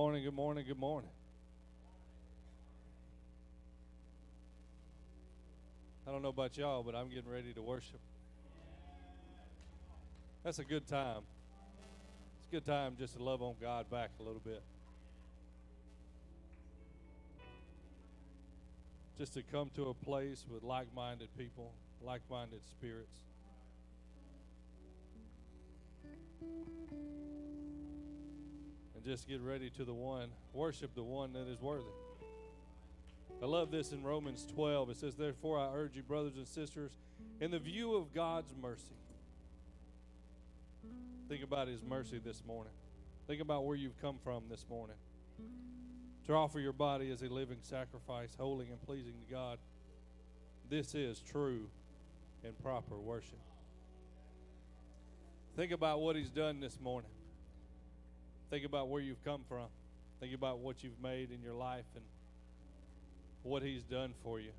[0.00, 1.10] Morning, good morning, good morning.
[6.06, 7.98] I don't know about y'all, but I'm getting ready to worship.
[10.44, 11.22] That's a good time.
[12.38, 14.62] It's a good time just to love on God back a little bit.
[19.18, 21.72] Just to come to a place with like minded people,
[22.04, 23.18] like minded spirits.
[28.98, 31.84] And just get ready to the one, worship the one that is worthy.
[33.40, 34.90] I love this in Romans 12.
[34.90, 36.90] It says, Therefore, I urge you, brothers and sisters,
[37.40, 38.96] in the view of God's mercy,
[41.28, 42.72] think about His mercy this morning.
[43.28, 44.96] Think about where you've come from this morning.
[46.26, 49.58] To offer your body as a living sacrifice, holy and pleasing to God.
[50.68, 51.68] This is true
[52.42, 53.38] and proper worship.
[55.54, 57.10] Think about what He's done this morning.
[58.50, 59.66] Think about where you've come from.
[60.20, 62.04] Think about what you've made in your life and
[63.42, 64.50] what He's done for you.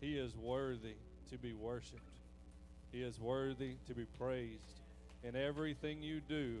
[0.00, 0.94] He is worthy
[1.30, 2.00] to be worshiped,
[2.92, 4.80] He is worthy to be praised.
[5.24, 6.56] In everything you do,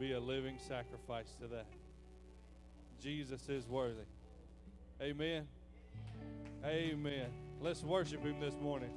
[0.00, 1.66] be a living sacrifice to that.
[3.00, 4.02] Jesus is worthy.
[5.00, 5.46] Amen.
[6.64, 7.26] Amen.
[7.60, 8.90] Let's worship Him this morning.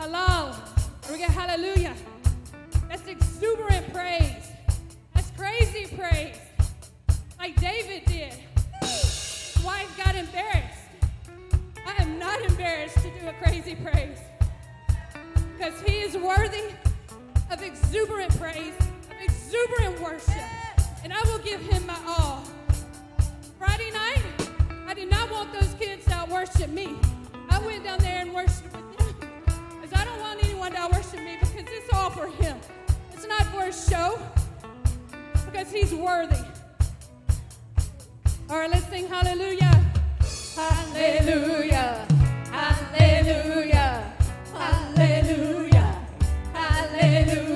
[0.00, 0.56] Halal.
[1.10, 1.94] We get hallelujah.
[2.88, 4.50] That's exuberant praise.
[5.14, 6.38] That's crazy praise.
[7.38, 8.32] Like David did.
[9.62, 10.80] Wife got embarrassed.
[11.86, 14.16] I am not embarrassed to do a crazy praise.
[15.58, 16.72] Because he is worthy
[17.50, 20.42] of exuberant praise, of exuberant worship.
[21.04, 22.42] And I will give him my all.
[23.58, 24.22] Friday night,
[24.86, 26.96] I did not want those kids to worship me.
[27.50, 28.70] I went down there and worshiped
[30.60, 32.58] want to worship me because it's all for Him.
[33.14, 34.18] It's not for a show
[35.46, 36.44] because He's worthy.
[38.50, 39.82] All right, let's sing hallelujah.
[40.54, 42.06] Hallelujah.
[42.50, 44.12] Hallelujah.
[44.52, 46.06] Hallelujah.
[46.52, 47.49] Hallelujah.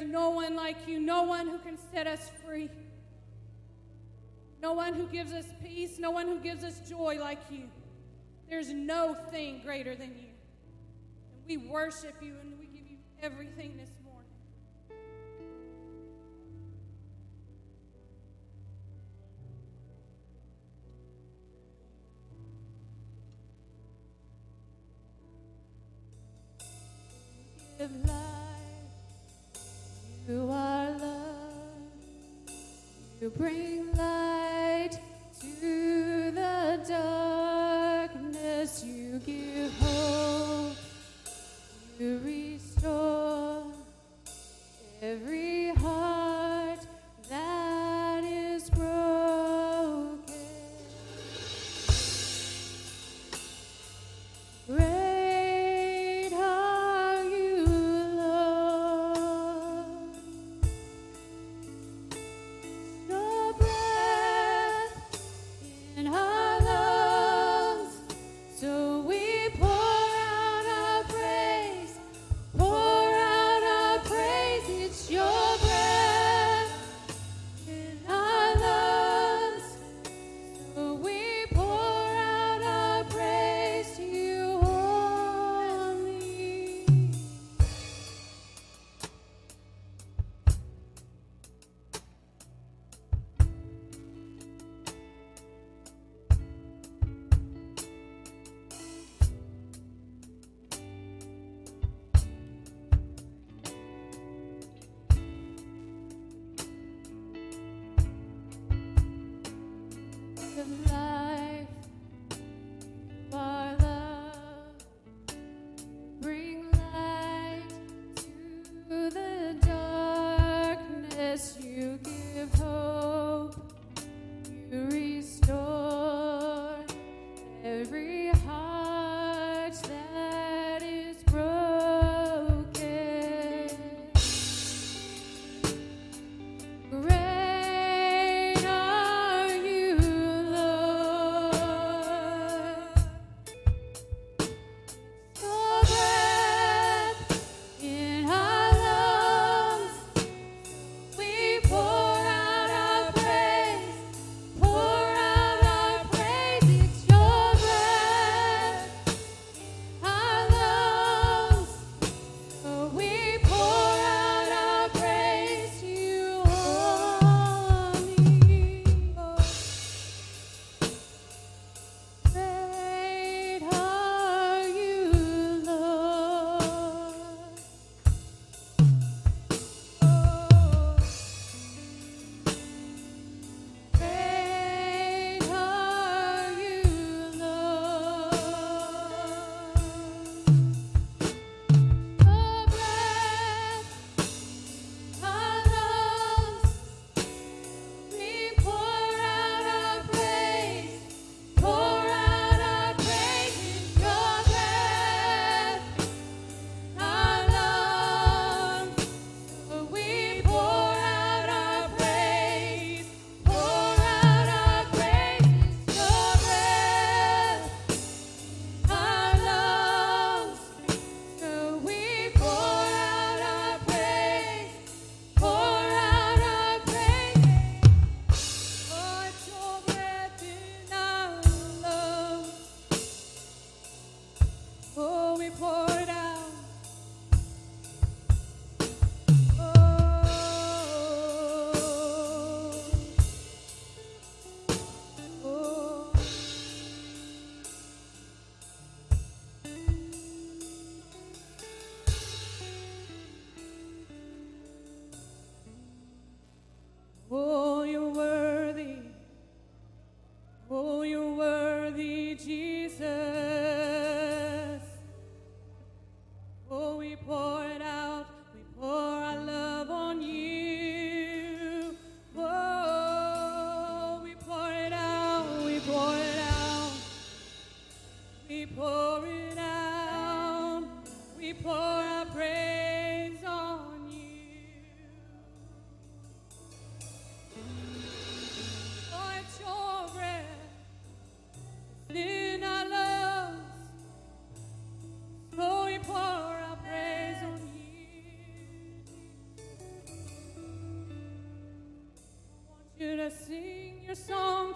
[0.00, 2.70] is no one like you, no one who can set us free,
[4.60, 7.68] no one who gives us peace, no one who gives us joy like you.
[8.48, 10.30] There's no thing greater than you.
[11.32, 14.03] And we worship you and we give you everything this morning.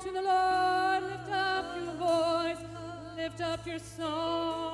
[0.09, 2.57] to the Lord, lift up your voice,
[3.17, 4.68] lift up your song.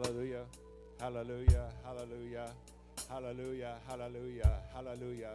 [0.00, 0.44] Hallelujah,
[1.00, 2.50] hallelujah, hallelujah,
[3.10, 5.34] hallelujah, hallelujah, hallelujah.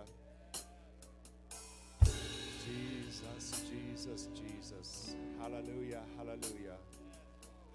[2.64, 5.16] Jesus, Jesus, Jesus.
[5.38, 6.78] Hallelujah, hallelujah.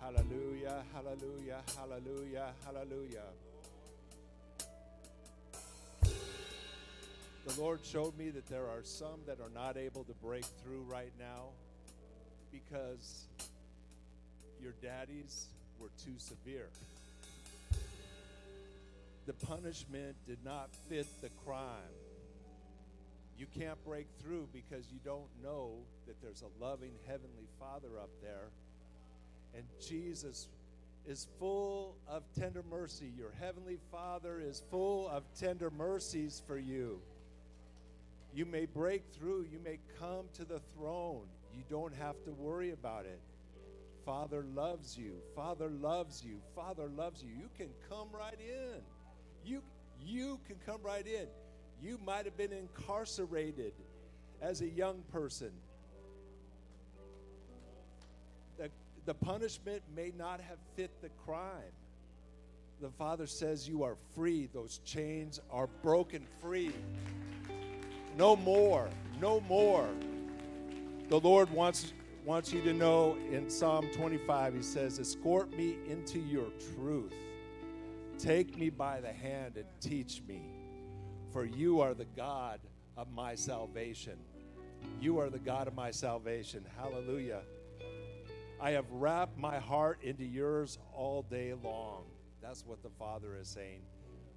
[0.01, 3.29] Hallelujah, hallelujah, hallelujah, hallelujah.
[6.01, 10.85] The Lord showed me that there are some that are not able to break through
[10.89, 11.49] right now
[12.51, 13.27] because
[14.59, 15.49] your daddies
[15.81, 16.69] were too severe.
[19.27, 21.95] The punishment did not fit the crime.
[23.39, 25.73] You can't break through because you don't know
[26.07, 28.49] that there's a loving Heavenly Father up there.
[29.55, 30.49] And Jesus
[31.07, 33.13] is full of tender mercy.
[33.17, 37.01] Your Heavenly Father is full of tender mercies for you.
[38.35, 41.27] You may break through, you may come to the throne.
[41.55, 43.21] You don't have to worry about it.
[44.09, 45.17] Father loves you.
[45.37, 46.41] Father loves you.
[46.57, 47.29] Father loves you.
[47.29, 48.81] You can come right in.
[49.45, 49.63] You
[50.03, 51.27] you can come right in.
[51.83, 53.75] You might have been incarcerated
[54.41, 55.51] as a young person.
[58.57, 58.71] The,
[59.05, 61.75] the punishment may not have fit the crime.
[62.81, 64.49] The Father says you are free.
[64.55, 66.73] Those chains are broken free.
[68.17, 68.89] No more.
[69.21, 69.87] No more.
[71.11, 71.93] The Lord wants
[72.29, 77.15] wants you to know in Psalm 25 he says escort me into your truth.
[78.19, 80.43] Take me by the hand and teach me
[81.33, 82.61] for you are the God
[82.99, 84.19] of my salvation.
[85.01, 86.67] You are the God of my salvation.
[86.77, 87.41] Hallelujah.
[88.61, 92.05] I have wrapped my heart into yours all day long.
[92.43, 93.81] That's what the Father is saying.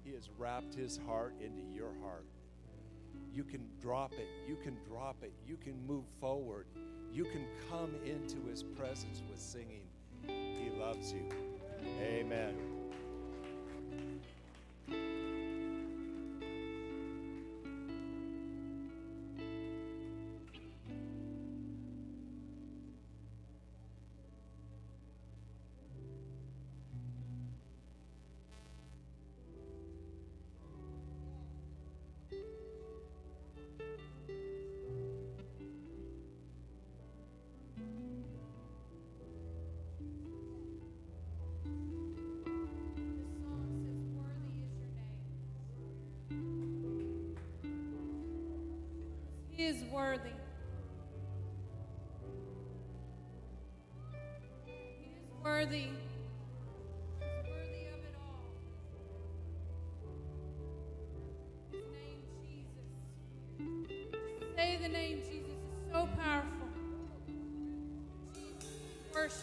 [0.02, 2.24] He has wrapped his heart into your heart.
[3.34, 4.28] You can drop it.
[4.48, 5.34] You can drop it.
[5.46, 6.64] You can move forward.
[7.12, 9.82] You can come into his presence with singing.
[10.26, 11.28] He loves you.
[12.00, 12.54] Amen.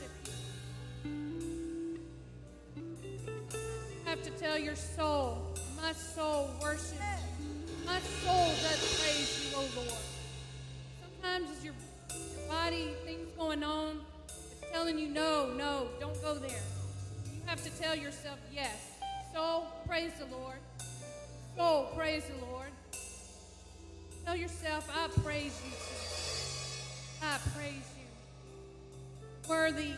[0.01, 0.11] You.
[1.05, 1.99] You
[4.05, 6.98] have to tell your soul, my soul worships
[14.89, 16.49] telling you, no, no, don't go there.
[17.31, 18.97] You have to tell yourself, yes.
[19.33, 20.55] Soul, praise the Lord.
[21.55, 22.69] Soul, praise the Lord.
[24.25, 25.71] Tell yourself, I praise you.
[27.21, 29.47] I praise you.
[29.47, 29.93] Worthy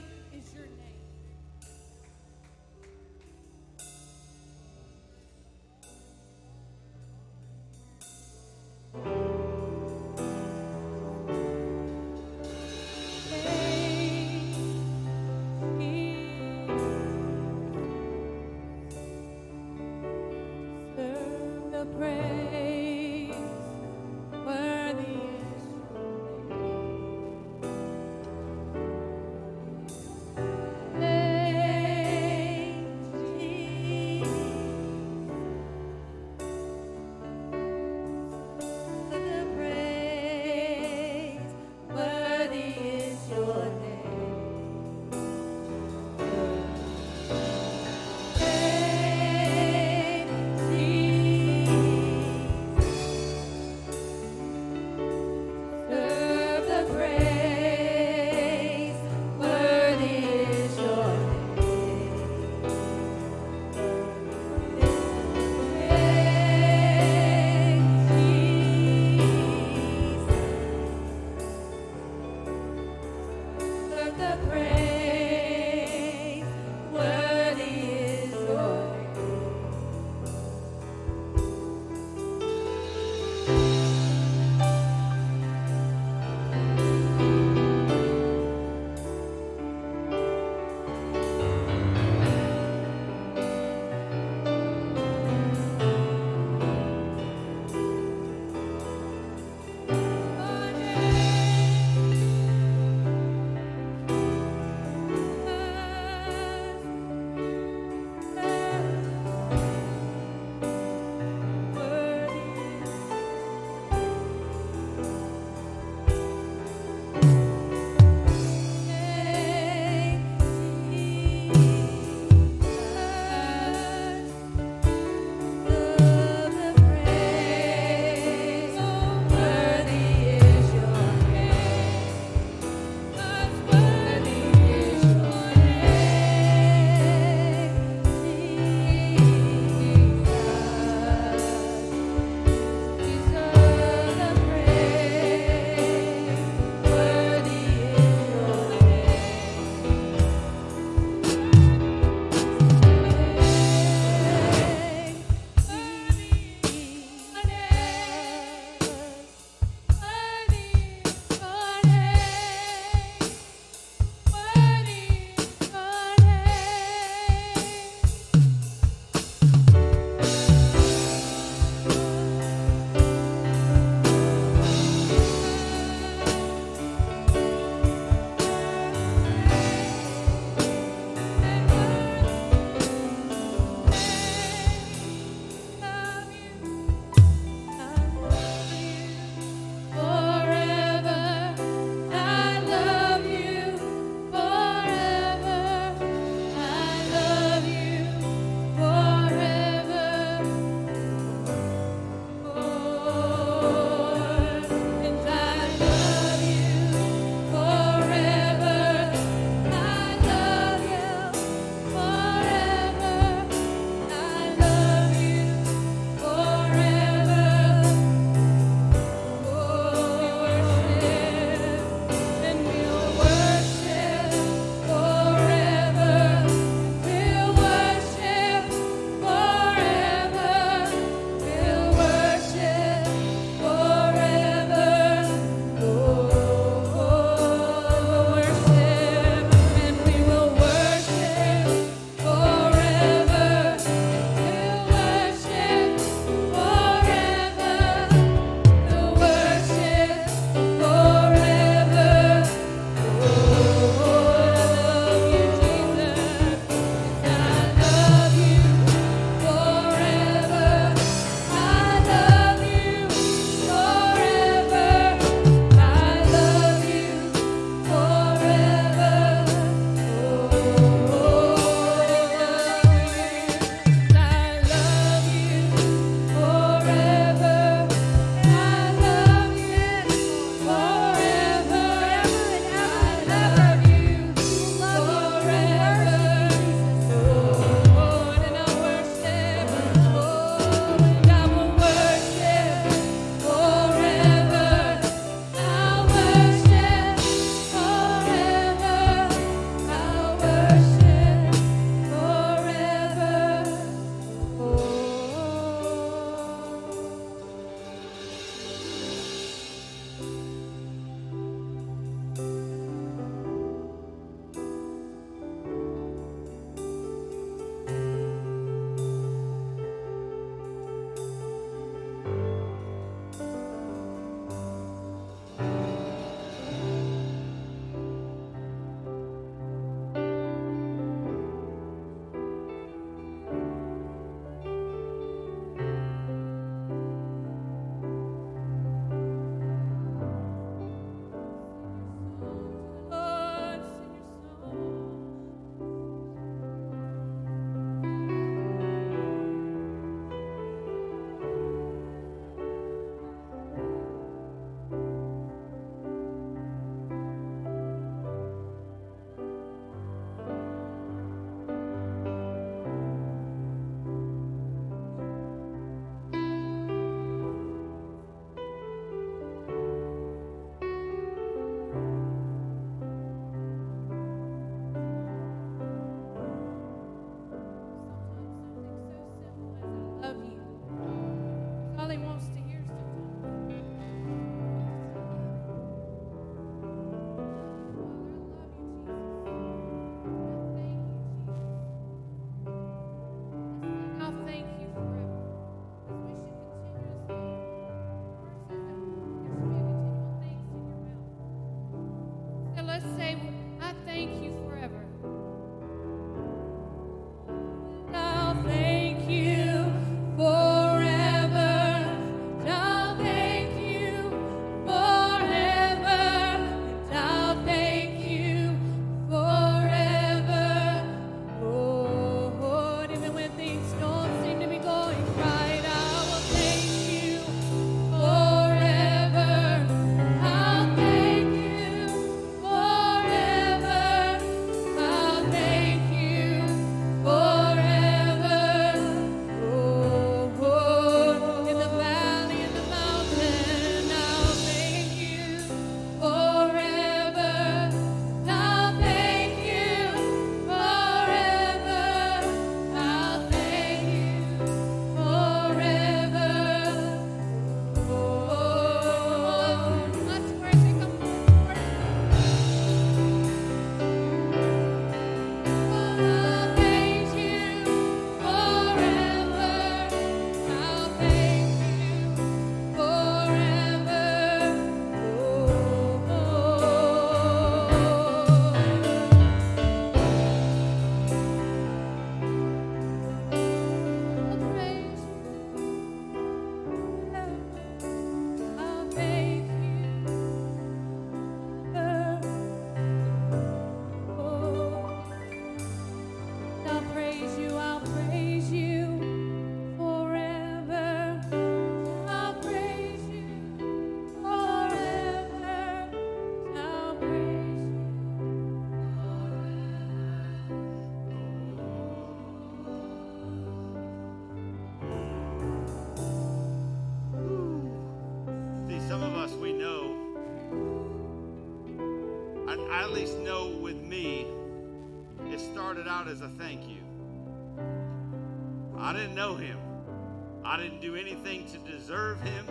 [531.72, 532.66] to deserve him.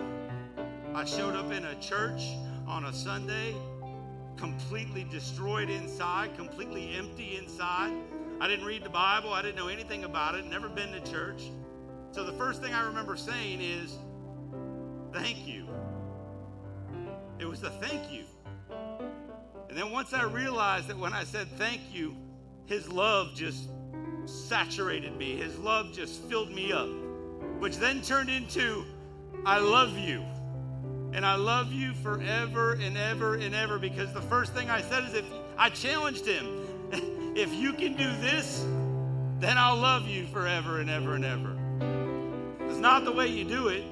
[0.95, 2.23] I showed up in a church
[2.67, 3.55] on a Sunday,
[4.37, 7.93] completely destroyed inside, completely empty inside.
[8.41, 11.51] I didn't read the Bible, I didn't know anything about it, never been to church.
[12.13, 13.97] So the first thing I remember saying is,
[15.13, 15.67] thank you.
[17.39, 18.25] It was the thank you.
[19.69, 22.17] And then once I realized that when I said thank you,
[22.67, 23.69] his love just
[24.27, 25.37] saturated me.
[25.37, 26.89] His love just filled me up,
[27.61, 28.85] which then turned into
[29.45, 30.25] I love you.
[31.13, 35.05] And I love you forever and ever and ever because the first thing I said
[35.05, 35.25] is if
[35.59, 36.47] I challenged him,
[37.37, 38.65] if you can do this,
[39.39, 41.57] then I'll love you forever and ever and ever.
[42.69, 43.85] It's not the way you do it,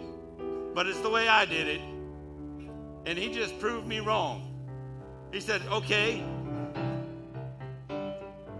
[0.74, 1.80] but it's the way I did it.
[3.06, 4.44] And he just proved me wrong.
[5.32, 6.22] He said, okay,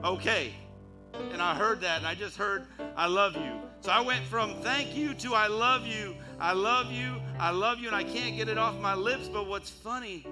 [0.05, 0.53] okay.
[1.33, 3.68] And I heard that, and I just heard, I love you.
[3.81, 7.79] So I went from thank you to I love you, I love you, I love
[7.79, 9.29] you, and I can't get it off my lips.
[9.29, 10.27] But what's funny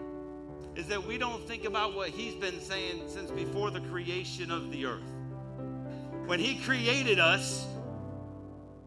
[0.75, 4.71] is that we don't think about what he's been saying since before the creation of
[4.73, 5.03] the earth.
[6.27, 7.67] When he created us,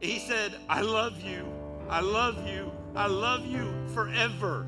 [0.02, 1.46] he said, I love you,
[1.90, 4.68] I love you, I love you forever.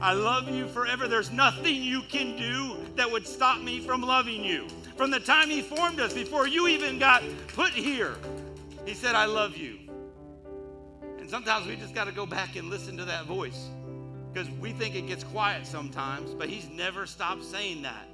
[0.00, 1.08] I love you forever.
[1.08, 4.68] There's nothing you can do that would stop me from loving you.
[4.96, 8.16] From the time He formed us, before you even got put here,
[8.86, 9.78] He said, I love you.
[11.18, 13.68] And sometimes we just got to go back and listen to that voice
[14.32, 18.08] because we think it gets quiet sometimes, but He's never stopped saying that.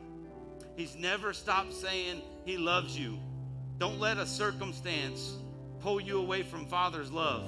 [0.77, 3.19] He's never stopped saying He loves you.
[3.79, 5.35] Don't let a circumstance
[5.81, 7.45] pull you away from Father's love.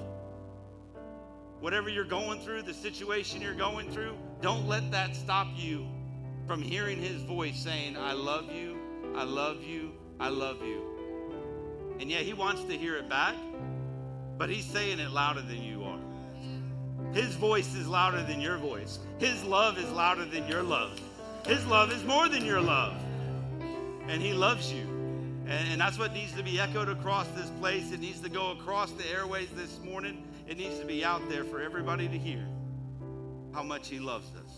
[1.61, 5.87] Whatever you're going through, the situation you're going through, don't let that stop you
[6.47, 8.77] from hearing his voice saying, I love you,
[9.15, 10.94] I love you, I love you.
[12.01, 13.35] And yeah, he wants to hear it back,
[14.37, 15.99] but he's saying it louder than you are.
[17.13, 18.99] His voice is louder than your voice.
[19.19, 21.01] His love is louder than your love.
[21.47, 22.95] His love is more than your love.
[24.09, 24.83] And he loves you.
[25.47, 27.93] And that's what needs to be echoed across this place.
[27.93, 30.25] It needs to go across the airways this morning.
[30.49, 32.45] It needs to be out there for everybody to hear
[33.53, 34.53] how much he loves us.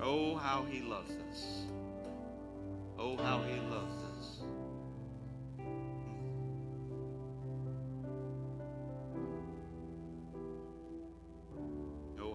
[0.00, 1.62] Oh, how he loves us.
[2.98, 4.07] Oh, how he loves us.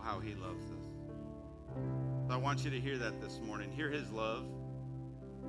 [0.03, 1.79] How he loves us.
[2.29, 3.71] I want you to hear that this morning.
[3.71, 4.45] Hear his love.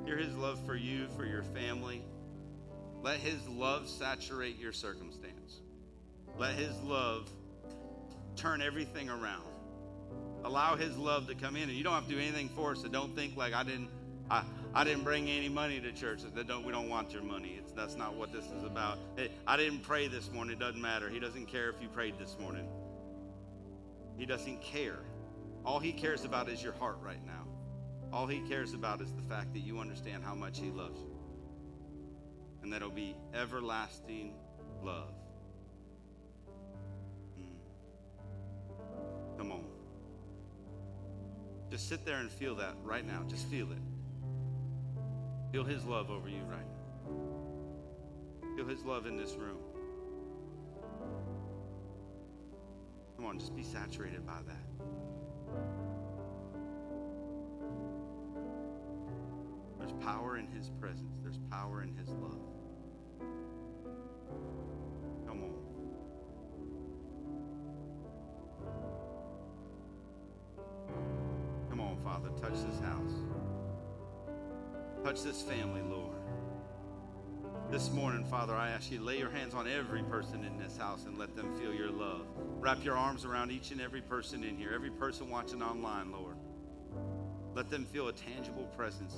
[0.05, 2.03] Hear his love for you, for your family.
[3.03, 5.61] Let his love saturate your circumstance.
[6.39, 7.31] Let his love
[8.37, 9.45] turn everything around.
[10.45, 12.79] Allow His love to come in, and you don't have to do anything for it.
[12.79, 13.89] So don't think like I didn't,
[14.31, 14.45] I,
[14.75, 16.21] I didn't bring any money to church.
[16.35, 17.57] That don't we don't want your money.
[17.59, 18.99] It's, that's not what this is about.
[19.17, 20.57] It, I didn't pray this morning.
[20.57, 21.09] It doesn't matter.
[21.09, 22.69] He doesn't care if you prayed this morning.
[24.17, 25.01] He doesn't care.
[25.65, 27.47] All He cares about is your heart right now.
[28.13, 31.17] All He cares about is the fact that you understand how much He loves you,
[32.63, 34.35] and that'll be everlasting
[34.83, 35.15] love.
[37.37, 37.57] Hmm.
[39.39, 39.65] Come on.
[41.71, 43.25] Just sit there and feel that right now.
[43.27, 43.79] Just feel it.
[45.51, 48.57] Feel His love over you right now.
[48.57, 49.64] Feel His love in this room.
[53.17, 54.67] Come on, just be saturated by that.
[59.79, 62.41] There's power in His presence, there's power in His love.
[65.27, 65.55] Come on.
[71.71, 73.13] Come on, Father, touch this house.
[75.05, 76.14] Touch this family, Lord.
[77.71, 80.77] This morning, Father, I ask you to lay your hands on every person in this
[80.77, 82.27] house and let them feel your love.
[82.61, 86.37] Wrap your arms around each and every person in here, every person watching online, Lord.
[87.55, 89.17] Let them feel a tangible presence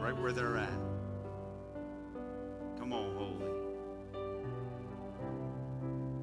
[0.00, 0.72] right where they're at.
[2.78, 3.50] Come on, Holy.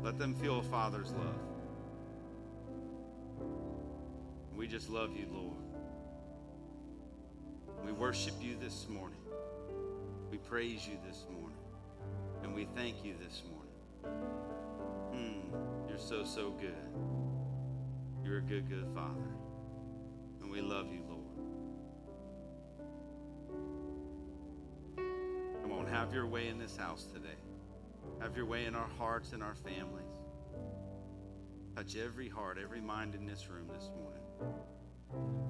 [0.03, 1.39] Let them feel a Father's love.
[4.55, 5.57] We just love you, Lord.
[7.85, 9.20] We worship you this morning.
[10.31, 11.57] We praise you this morning.
[12.41, 14.23] And we thank you this morning.
[15.13, 16.73] Mm, you're so, so good.
[18.23, 19.27] You're a good, good Father.
[20.41, 21.19] And we love you, Lord.
[25.63, 27.27] Come on, have your way in this house today.
[28.21, 30.15] Have your way in our hearts and our families.
[31.75, 34.55] Touch every heart, every mind in this room this morning.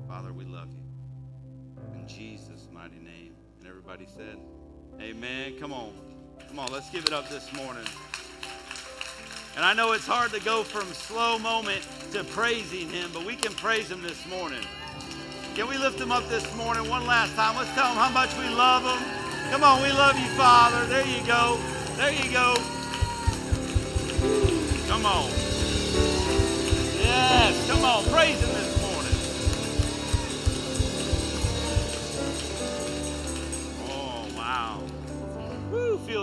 [0.08, 0.82] Father, we love you.
[1.94, 3.36] In Jesus' mighty name.
[3.60, 4.40] And everybody said,
[5.02, 5.54] Amen.
[5.60, 5.92] Come on.
[6.48, 7.84] Come on, let's give it up this morning.
[9.56, 11.82] And I know it's hard to go from slow moment
[12.12, 14.62] to praising him, but we can praise him this morning.
[15.56, 17.58] Can we lift him up this morning one last time?
[17.58, 19.52] Let's tell him how much we love him.
[19.52, 20.86] Come on, we love you, Father.
[20.86, 21.58] There you go.
[21.98, 22.54] There you go.
[24.88, 25.30] Come on.
[27.02, 28.04] Yes, come on.
[28.06, 28.81] Praise him this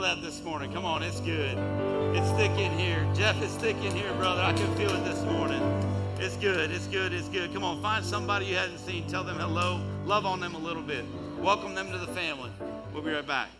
[0.09, 0.72] that this morning.
[0.72, 1.59] Come on, it's good.
[2.16, 3.06] It's thick in here.
[3.14, 4.40] Jeff is thick in here, brother.
[4.40, 5.61] I can feel it this morning.
[6.18, 6.70] It's good.
[6.70, 7.12] It's good.
[7.12, 7.52] It's good.
[7.52, 9.06] Come on, find somebody you hadn't seen.
[9.06, 9.82] Tell them hello.
[10.06, 11.04] Love on them a little bit.
[11.38, 12.50] Welcome them to the family.
[12.94, 13.50] We'll be right back.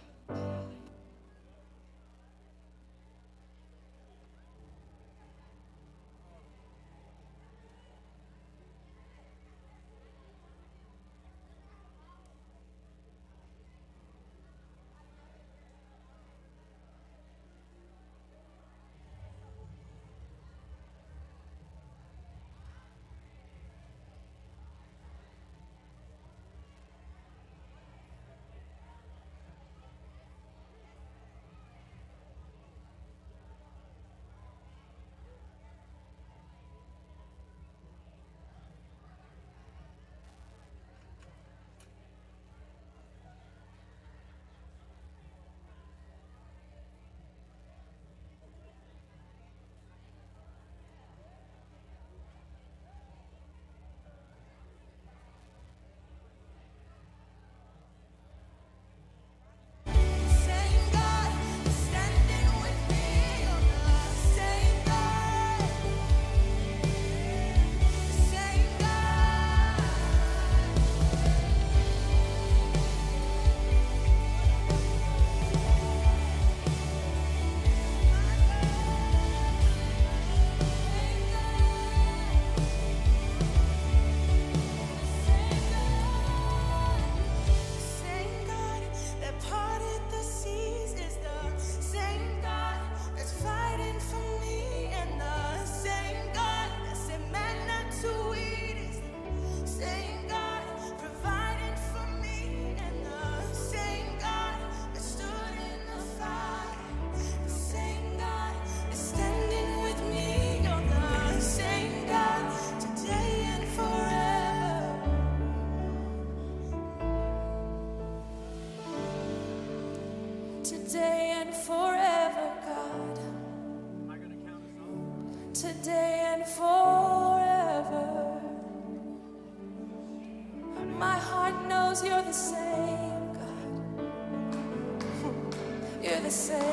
[136.29, 136.68] You're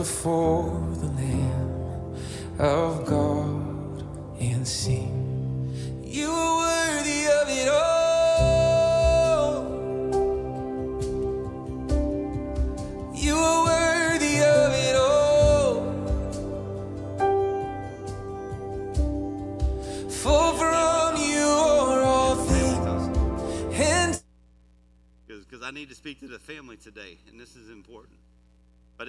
[0.00, 0.59] before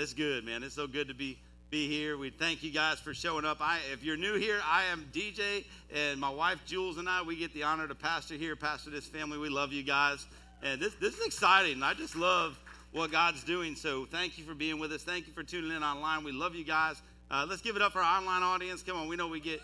[0.01, 0.63] it's good, man.
[0.63, 1.37] It's so good to be
[1.69, 2.17] be here.
[2.17, 3.59] We thank you guys for showing up.
[3.61, 5.63] I, if you're new here, I am DJ,
[5.95, 9.05] and my wife Jules and I, we get the honor to pastor here, pastor this
[9.05, 9.37] family.
[9.37, 10.25] We love you guys,
[10.63, 11.83] and this this is exciting.
[11.83, 12.59] I just love
[12.91, 13.75] what God's doing.
[13.75, 15.03] So thank you for being with us.
[15.03, 16.23] Thank you for tuning in online.
[16.23, 16.99] We love you guys.
[17.29, 18.81] Uh, let's give it up for our online audience.
[18.81, 19.61] Come on, we know we get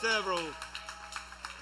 [0.00, 0.40] several.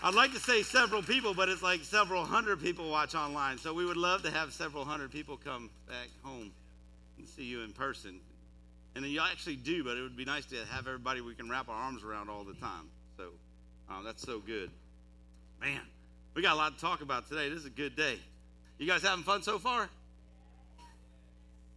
[0.02, 3.56] I'd like to say several people, but it's like several hundred people watch online.
[3.56, 6.52] So we would love to have several hundred people come back home
[7.44, 8.20] you in person.
[8.94, 11.48] And then you actually do, but it would be nice to have everybody we can
[11.48, 12.88] wrap our arms around all the time.
[13.16, 13.24] So
[13.88, 14.70] uh, that's so good.
[15.60, 15.80] Man,
[16.34, 17.48] we got a lot to talk about today.
[17.48, 18.18] This is a good day.
[18.78, 19.88] You guys having fun so far?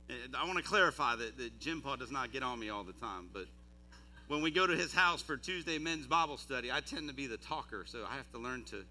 [0.09, 2.83] And I want to clarify that, that Jim Paul does not get on me all
[2.83, 3.45] the time, but
[4.27, 7.27] when we go to his house for Tuesday men's Bible study, I tend to be
[7.27, 8.83] the talker, so I have to learn to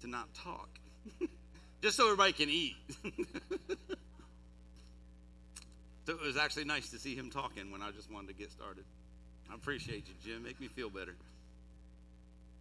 [0.00, 0.68] to not talk.
[1.82, 2.76] Just so everybody can eat.
[6.08, 8.50] so it was actually nice to see him talking when I just wanted to get
[8.50, 8.82] started.
[9.52, 10.42] I appreciate you, Jim.
[10.42, 11.14] Make me feel better.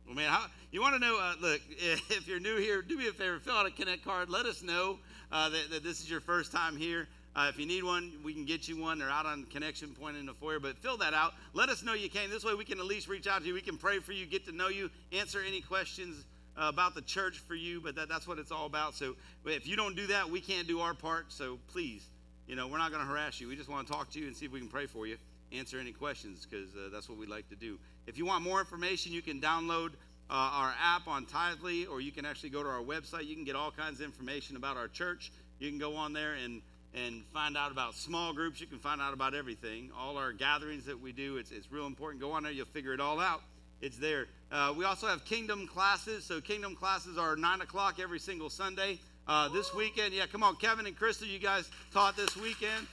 [0.06, 1.18] Well, man, how, you want to know?
[1.18, 4.30] Uh, look, if you're new here, do me a favor, fill out a Connect card.
[4.30, 5.00] Let us know
[5.32, 7.08] uh, that, that this is your first time here.
[7.38, 9.00] Uh, if you need one, we can get you one.
[9.00, 10.60] They're out on connection point in the foyer.
[10.60, 11.34] But fill that out.
[11.54, 12.30] Let us know you came.
[12.30, 13.54] This way we can at least reach out to you.
[13.54, 16.26] We can pray for you, get to know you, answer any questions
[16.58, 17.80] uh, about the church for you.
[17.80, 18.94] But that, that's what it's all about.
[18.94, 21.32] So if you don't do that, we can't do our part.
[21.32, 22.10] So please,
[22.48, 23.48] you know, we're not going to harass you.
[23.48, 25.18] We just want to talk to you and see if we can pray for you,
[25.52, 27.78] answer any questions, because uh, that's what we like to do.
[28.08, 29.90] If you want more information, you can download
[30.30, 33.26] uh, our app on Tithely, or you can actually go to our website.
[33.28, 35.32] You can get all kinds of information about our church.
[35.60, 36.62] You can go on there and
[36.94, 38.60] and find out about small groups.
[38.60, 39.92] You can find out about everything.
[39.98, 42.22] All our gatherings that we do, it's, it's real important.
[42.22, 43.42] Go on there, you'll figure it all out.
[43.82, 44.26] It's there.
[44.52, 46.24] Uh, we also have kingdom classes.
[46.24, 49.00] So, kingdom classes are 9 o'clock every single Sunday.
[49.28, 52.88] Uh, this weekend, yeah, come on, Kevin and Crystal, you guys taught this weekend.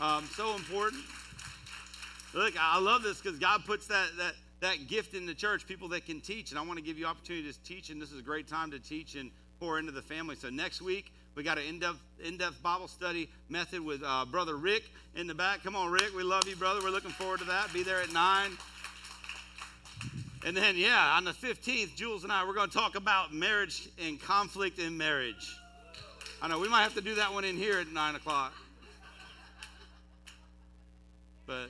[0.00, 1.02] Um, so important.
[2.32, 5.88] Look, I love this because God puts that, that, that gift in the church, people
[5.88, 6.50] that can teach.
[6.50, 8.70] And I want to give you opportunity to teach, and this is a great time
[8.70, 10.36] to teach and pour into the family.
[10.36, 14.84] So, next week, we got an in-depth, in-depth Bible study method with uh, Brother Rick
[15.16, 15.64] in the back.
[15.64, 16.16] Come on, Rick.
[16.16, 16.80] We love you, brother.
[16.84, 17.72] We're looking forward to that.
[17.72, 18.50] Be there at 9.
[20.46, 23.88] And then, yeah, on the 15th, Jules and I, we're going to talk about marriage
[24.02, 25.59] and conflict in marriage.
[26.42, 28.54] I know we might have to do that one in here at 9 o'clock.
[31.46, 31.68] But,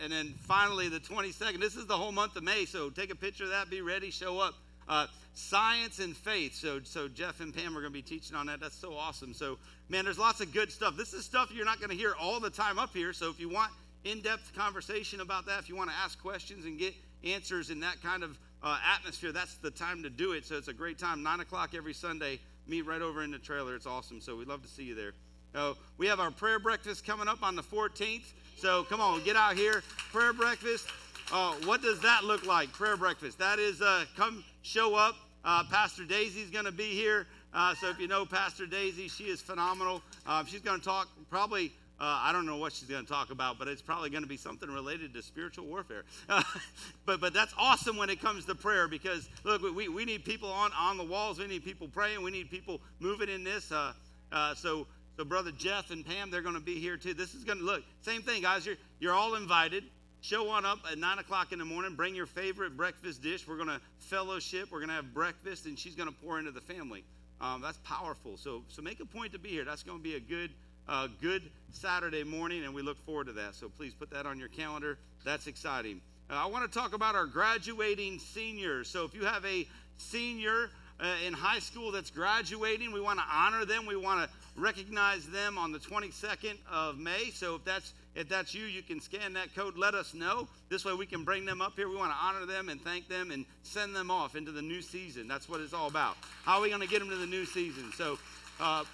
[0.00, 3.16] and then finally, the 22nd, this is the whole month of May, so take a
[3.16, 4.54] picture of that, be ready, show up.
[4.88, 6.54] Uh, science and faith.
[6.54, 8.60] So, so Jeff and Pam are going to be teaching on that.
[8.60, 9.34] That's so awesome.
[9.34, 9.58] So,
[9.88, 10.96] man, there's lots of good stuff.
[10.96, 13.12] This is stuff you're not going to hear all the time up here.
[13.12, 13.72] So, if you want
[14.04, 16.94] in-depth conversation about that, if you want to ask questions and get
[17.24, 20.46] answers in that kind of uh, atmosphere, that's the time to do it.
[20.46, 21.22] So, it's a great time.
[21.22, 22.38] Nine o'clock every Sunday.
[22.66, 23.74] Meet right over in the trailer.
[23.74, 24.20] It's awesome.
[24.20, 25.12] So, we'd love to see you there.
[25.54, 28.32] Uh, we have our prayer breakfast coming up on the 14th.
[28.56, 29.82] So, come on, get out here.
[30.12, 30.88] Prayer breakfast.
[31.32, 32.72] Uh, what does that look like?
[32.72, 33.38] Prayer breakfast.
[33.38, 35.16] That is, uh, come show up.
[35.44, 37.26] Uh, Pastor Daisy's going to be here.
[37.52, 40.02] Uh, so if you know Pastor Daisy, she is phenomenal.
[40.26, 41.72] Uh, she's going to talk probably.
[42.00, 44.28] Uh, I don't know what she's going to talk about, but it's probably going to
[44.28, 46.04] be something related to spiritual warfare.
[47.06, 50.50] but but that's awesome when it comes to prayer because look, we, we need people
[50.50, 51.38] on, on the walls.
[51.38, 52.22] We need people praying.
[52.22, 53.70] We need people moving in this.
[53.70, 53.92] Uh,
[54.32, 54.86] uh, so
[55.16, 57.14] so brother Jeff and Pam, they're going to be here too.
[57.14, 58.66] This is going to look same thing, guys.
[58.66, 59.84] You're you're all invited.
[60.24, 61.96] Show on up at 9 o'clock in the morning.
[61.96, 63.46] Bring your favorite breakfast dish.
[63.46, 64.72] We're going to fellowship.
[64.72, 67.04] We're going to have breakfast, and she's going to pour into the family.
[67.42, 68.38] Um, that's powerful.
[68.38, 69.66] So, so make a point to be here.
[69.66, 70.50] That's going to be a good,
[70.88, 73.54] uh, good Saturday morning, and we look forward to that.
[73.54, 74.98] So please put that on your calendar.
[75.24, 76.00] That's exciting.
[76.30, 78.88] Uh, I want to talk about our graduating seniors.
[78.88, 79.66] So if you have a
[79.98, 80.70] senior
[81.00, 83.86] uh, in high school that's graduating, we want to honor them.
[83.86, 87.30] We want to recognize them on the 22nd of May.
[87.32, 89.76] So if that's if that's you, you can scan that code.
[89.76, 90.46] Let us know.
[90.68, 91.88] This way we can bring them up here.
[91.88, 94.82] We want to honor them and thank them and send them off into the new
[94.82, 95.26] season.
[95.26, 96.16] That's what it's all about.
[96.44, 97.90] How are we going to get them to the new season?
[97.96, 98.18] So,
[98.60, 98.84] uh,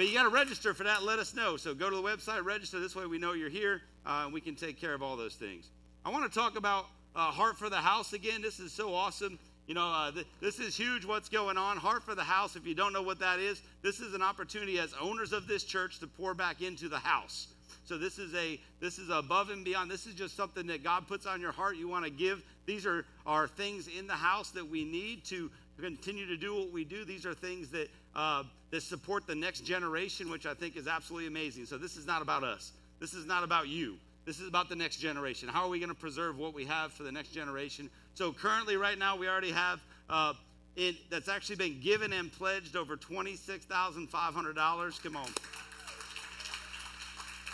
[0.00, 1.02] but you got to register for that.
[1.02, 1.58] Let us know.
[1.58, 2.80] So go to the website, register.
[2.80, 3.82] This way we know you're here.
[4.06, 5.68] Uh, and we can take care of all those things.
[6.06, 8.40] I want to talk about uh, Heart for the House again.
[8.40, 9.38] This is so awesome.
[9.66, 11.76] You know, uh, th- this is huge what's going on.
[11.76, 14.78] Heart for the House, if you don't know what that is, this is an opportunity
[14.78, 17.48] as owners of this church to pour back into the house.
[17.84, 19.90] So this is a this is above and beyond.
[19.90, 21.76] This is just something that God puts on your heart.
[21.76, 22.42] You want to give.
[22.64, 25.50] These are are things in the house that we need to
[25.80, 27.04] continue to do what we do.
[27.04, 31.26] These are things that uh, that support the next generation, which I think is absolutely
[31.26, 31.66] amazing.
[31.66, 32.70] So this is not about us.
[33.00, 33.96] This is not about you.
[34.26, 35.48] This is about the next generation.
[35.48, 37.90] How are we going to preserve what we have for the next generation?
[38.14, 40.34] So currently, right now, we already have uh,
[40.76, 45.02] in, that's actually been given and pledged over $26,500.
[45.02, 45.26] Come on.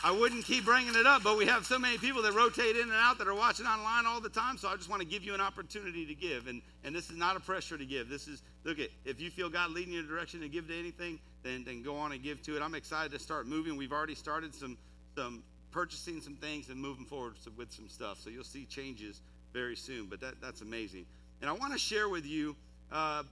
[0.05, 2.82] I wouldn't keep bringing it up, but we have so many people that rotate in
[2.82, 4.59] and out that are watching online all the time.
[4.59, 6.47] So I just want to give you an opportunity to give.
[6.47, 8.09] And, and this is not a pressure to give.
[8.09, 10.68] This is, look at, if you feel God leading you in a direction to give
[10.68, 12.62] to anything, then, then go on and give to it.
[12.62, 13.76] I'm excited to start moving.
[13.76, 14.76] We've already started some,
[15.16, 18.20] some purchasing some things and moving forward with some stuff.
[18.20, 19.20] So you'll see changes
[19.53, 20.07] very soon.
[20.07, 21.07] But that, that's amazing.
[21.40, 22.55] And I want to share with you,
[22.92, 23.22] uh,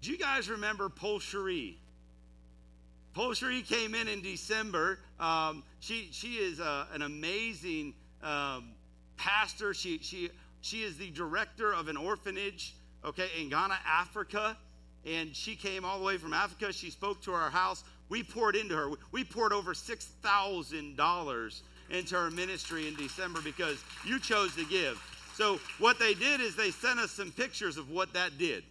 [0.00, 1.78] do you guys remember Paul Cherie?
[3.14, 4.98] Paul Cherie came in in December.
[5.20, 8.72] Um, she she is uh, an amazing um,
[9.16, 9.72] pastor.
[9.72, 14.56] She she she is the director of an orphanage, okay, in Ghana, Africa,
[15.06, 16.72] and she came all the way from Africa.
[16.72, 17.84] She spoke to our house.
[18.08, 18.90] We poured into her.
[19.12, 24.64] We poured over six thousand dollars into her ministry in December because you chose to
[24.64, 25.00] give.
[25.36, 28.64] So what they did is they sent us some pictures of what that did.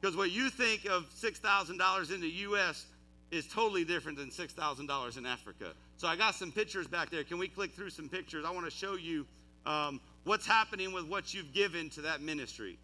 [0.00, 2.86] Because what you think of six thousand dollars in the U.S
[3.30, 5.72] is totally different than $6,000 in Africa.
[5.96, 7.24] So I got some pictures back there.
[7.24, 8.44] Can we click through some pictures?
[8.46, 9.26] I want to show you
[9.64, 12.78] um, what's happening with what you've given to that ministry.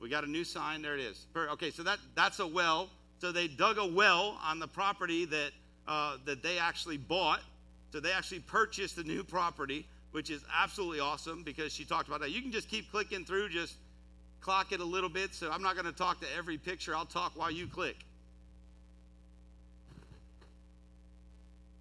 [0.00, 0.82] We got a new sign.
[0.82, 1.26] There it is.
[1.36, 2.88] Okay, so that, that's a well.
[3.20, 5.50] So they dug a well on the property that,
[5.88, 7.40] uh, that they actually bought.
[7.92, 12.20] So they actually purchased the new property, which is absolutely awesome because she talked about
[12.20, 12.30] that.
[12.30, 13.74] You can just keep clicking through, just
[14.40, 16.94] clock it a little bit, so I'm not going to talk to every picture.
[16.94, 17.96] I'll talk while you click.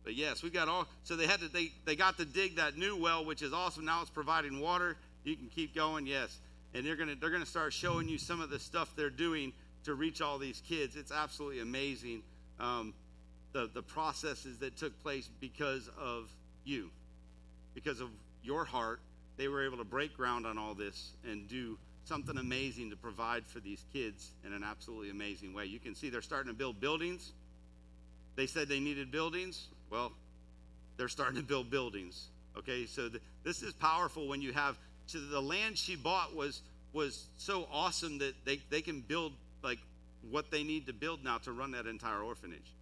[0.03, 0.88] But yes, we got all.
[1.03, 1.49] So they had to.
[1.49, 3.84] They they got to dig that new well, which is awesome.
[3.84, 4.95] Now it's providing water.
[5.26, 6.08] You can keep going.
[6.08, 6.38] Yes,
[6.74, 9.51] and they're gonna they're gonna start showing you some of the stuff they're doing
[9.84, 10.95] to reach all these kids.
[10.95, 12.24] It's absolutely amazing.
[12.58, 12.93] Um,
[13.51, 16.30] the the processes that took place because of
[16.64, 16.89] you,
[17.76, 18.08] because of
[18.43, 19.01] your heart,
[19.36, 21.78] they were able to break ground on all this and do
[22.08, 25.66] something amazing to provide for these kids in an absolutely amazing way.
[25.66, 27.32] You can see they're starting to build buildings.
[28.36, 29.68] They said they needed buildings.
[29.89, 30.12] Well,
[30.97, 32.28] they're starting to build buildings.
[32.58, 36.62] Okay, so the, this is powerful when you have so the land she bought was
[36.93, 39.34] was so awesome that they, they can build
[39.64, 39.80] like
[40.30, 42.74] what they need to build now to run that entire orphanage.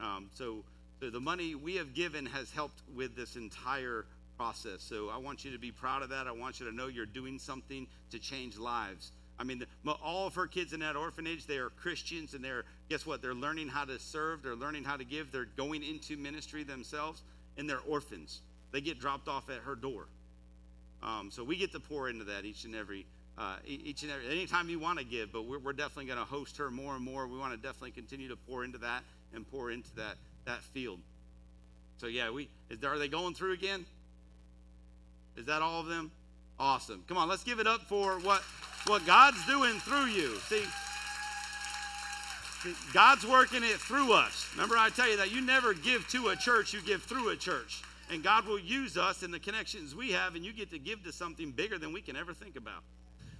[0.00, 0.64] Um, so,
[1.00, 4.04] so the money we have given has helped with this entire
[4.40, 4.80] process.
[4.80, 6.26] So I want you to be proud of that.
[6.26, 9.12] I want you to know you're doing something to change lives.
[9.38, 9.62] I mean,
[10.02, 13.20] all of her kids in that orphanage, they are Christians, and they're, guess what?
[13.20, 17.20] They're learning how to serve, they're learning how to give, they're going into ministry themselves,
[17.58, 18.40] and they're orphans.
[18.72, 20.06] They get dropped off at her door.
[21.02, 23.04] Um, so we get to pour into that each and every,
[23.36, 26.24] uh, each and every, anytime you want to give, but we're, we're definitely going to
[26.24, 27.26] host her more and more.
[27.26, 29.02] We want to definitely continue to pour into that
[29.34, 30.16] and pour into that,
[30.46, 31.00] that field.
[31.98, 32.48] So yeah, we,
[32.82, 33.84] are they going through again?
[35.40, 36.10] Is that all of them?
[36.58, 37.02] Awesome.
[37.08, 38.42] Come on, let's give it up for what,
[38.86, 40.36] what God's doing through you.
[40.40, 40.62] See,
[42.92, 44.46] God's working it through us.
[44.52, 47.36] Remember, I tell you that you never give to a church, you give through a
[47.36, 47.82] church.
[48.12, 51.02] And God will use us and the connections we have, and you get to give
[51.04, 52.82] to something bigger than we can ever think about.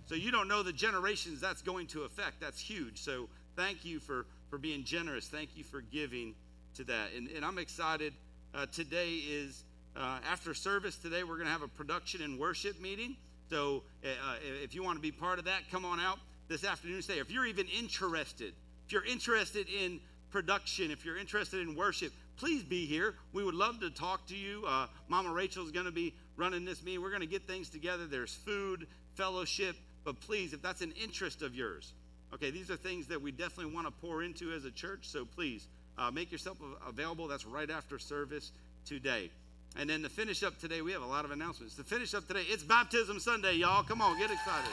[0.06, 2.40] So you don't know the generations that's going to affect.
[2.40, 3.02] That's huge.
[3.02, 5.28] So thank you for, for being generous.
[5.28, 6.34] Thank you for giving
[6.76, 7.08] to that.
[7.14, 8.14] And, and I'm excited.
[8.54, 9.64] Uh, today is
[9.96, 13.16] uh, after service today, we're going to have a production and worship meeting.
[13.48, 16.18] So uh, uh, if you want to be part of that, come on out
[16.48, 17.02] this afternoon.
[17.02, 18.54] Say, if you're even interested,
[18.86, 23.14] if you're interested in production, if you're interested in worship, please be here.
[23.32, 24.64] We would love to talk to you.
[24.66, 27.02] Uh, Mama Rachel is going to be running this meeting.
[27.02, 28.06] We're going to get things together.
[28.06, 31.92] There's food, fellowship, but please, if that's an interest of yours,
[32.32, 35.08] okay, these are things that we definitely want to pour into as a church.
[35.08, 35.66] So please
[35.98, 37.26] uh, make yourself available.
[37.26, 38.52] That's right after service
[38.86, 39.30] today.
[39.76, 41.74] And then to finish up today, we have a lot of announcements.
[41.76, 43.82] To finish up today, it's Baptism Sunday, y'all.
[43.82, 44.70] Come on, get excited.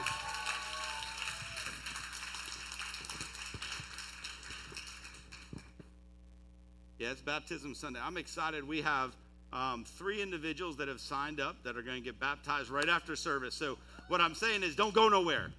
[6.98, 8.00] Yeah, it's Baptism Sunday.
[8.02, 8.66] I'm excited.
[8.66, 9.14] We have
[9.52, 13.14] um, three individuals that have signed up that are going to get baptized right after
[13.14, 13.54] service.
[13.54, 13.78] So,
[14.08, 15.50] what I'm saying is, don't go nowhere.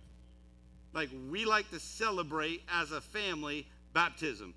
[0.93, 4.53] Like, we like to celebrate as a family baptism.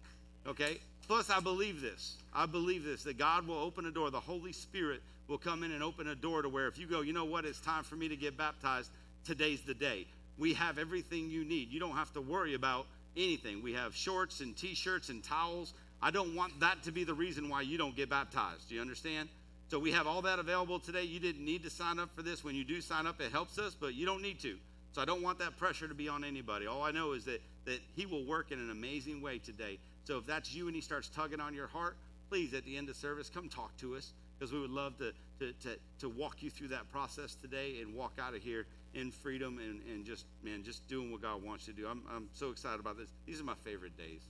[0.46, 0.80] Okay?
[1.12, 2.16] Plus, I believe this.
[2.32, 4.10] I believe this that God will open a door.
[4.10, 7.02] The Holy Spirit will come in and open a door to where if you go,
[7.02, 8.90] you know what, it's time for me to get baptized,
[9.22, 10.06] today's the day.
[10.38, 11.70] We have everything you need.
[11.70, 13.62] You don't have to worry about anything.
[13.62, 15.74] We have shorts and t shirts and towels.
[16.00, 18.70] I don't want that to be the reason why you don't get baptized.
[18.70, 19.28] Do you understand?
[19.68, 21.02] So we have all that available today.
[21.02, 22.42] You didn't need to sign up for this.
[22.42, 24.56] When you do sign up, it helps us, but you don't need to.
[24.92, 26.66] So I don't want that pressure to be on anybody.
[26.66, 29.78] All I know is that, that He will work in an amazing way today.
[30.04, 31.96] So if that's you and He starts tugging on your heart,
[32.28, 35.12] please, at the end of service, come talk to us because we would love to,
[35.38, 39.10] to, to, to walk you through that process today and walk out of here in
[39.10, 41.86] freedom and, and just, man, just doing what God wants you to do.
[41.86, 43.08] I'm, I'm so excited about this.
[43.26, 44.22] These are my favorite days.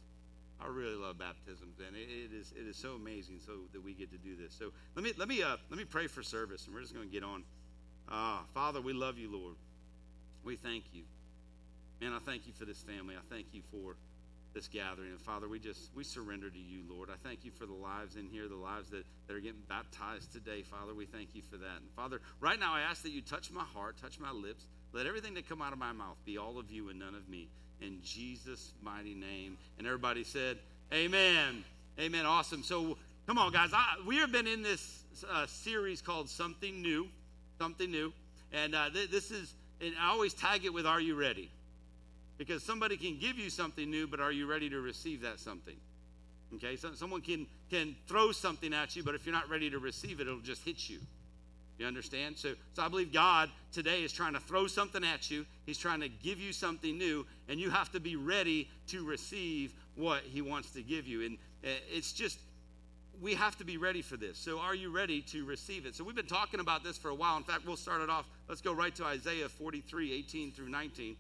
[0.61, 3.95] I really love baptisms, and it, it is it is so amazing so that we
[3.95, 4.55] get to do this.
[4.57, 7.09] So let me let me uh, let me pray for service, and we're just going
[7.09, 7.43] to get on.
[8.09, 9.57] Ah, Father, we love you, Lord.
[10.45, 11.03] We thank you,
[12.01, 12.13] man.
[12.13, 13.17] I thank you for this family.
[13.17, 13.97] I thank you for
[14.55, 17.09] this gathering, and Father, we just we surrender to you, Lord.
[17.11, 20.33] I thank you for the lives in here, the lives that that are getting baptized
[20.33, 20.95] today, Father.
[20.95, 23.65] We thank you for that, and Father, right now I ask that you touch my
[23.65, 24.67] heart, touch my lips.
[24.93, 27.29] Let everything that come out of my mouth be all of you and none of
[27.29, 27.49] me
[27.81, 29.57] in Jesus' mighty name.
[29.79, 30.59] And everybody said,
[30.93, 31.65] Amen.
[31.99, 32.27] Amen.
[32.27, 32.63] Awesome.
[32.63, 32.97] So,
[33.27, 33.71] come on, guys.
[33.73, 37.09] I, we have been in this uh, series called Something New.
[37.59, 38.13] Something New.
[38.53, 41.51] And uh, th- this is, and I always tag it with Are You Ready?
[42.45, 45.77] Because somebody can give you something new, but are you ready to receive that something?
[46.57, 49.79] Okay, so someone can can throw something at you, but if you're not ready to
[49.79, 50.99] receive it, it'll just hit you.
[51.79, 52.37] You understand?
[52.37, 55.47] So, so I believe God today is trying to throw something at you.
[55.67, 59.73] He's trying to give you something new, and you have to be ready to receive
[59.95, 61.25] what He wants to give you.
[61.25, 62.41] And uh, it's just,
[63.21, 64.37] we have to be ready for this.
[64.37, 65.95] So, are you ready to receive it?
[65.95, 67.37] So, we've been talking about this for a while.
[67.37, 68.27] In fact, we'll start it off.
[68.49, 71.17] Let's go right to Isaiah 43 18 through 19.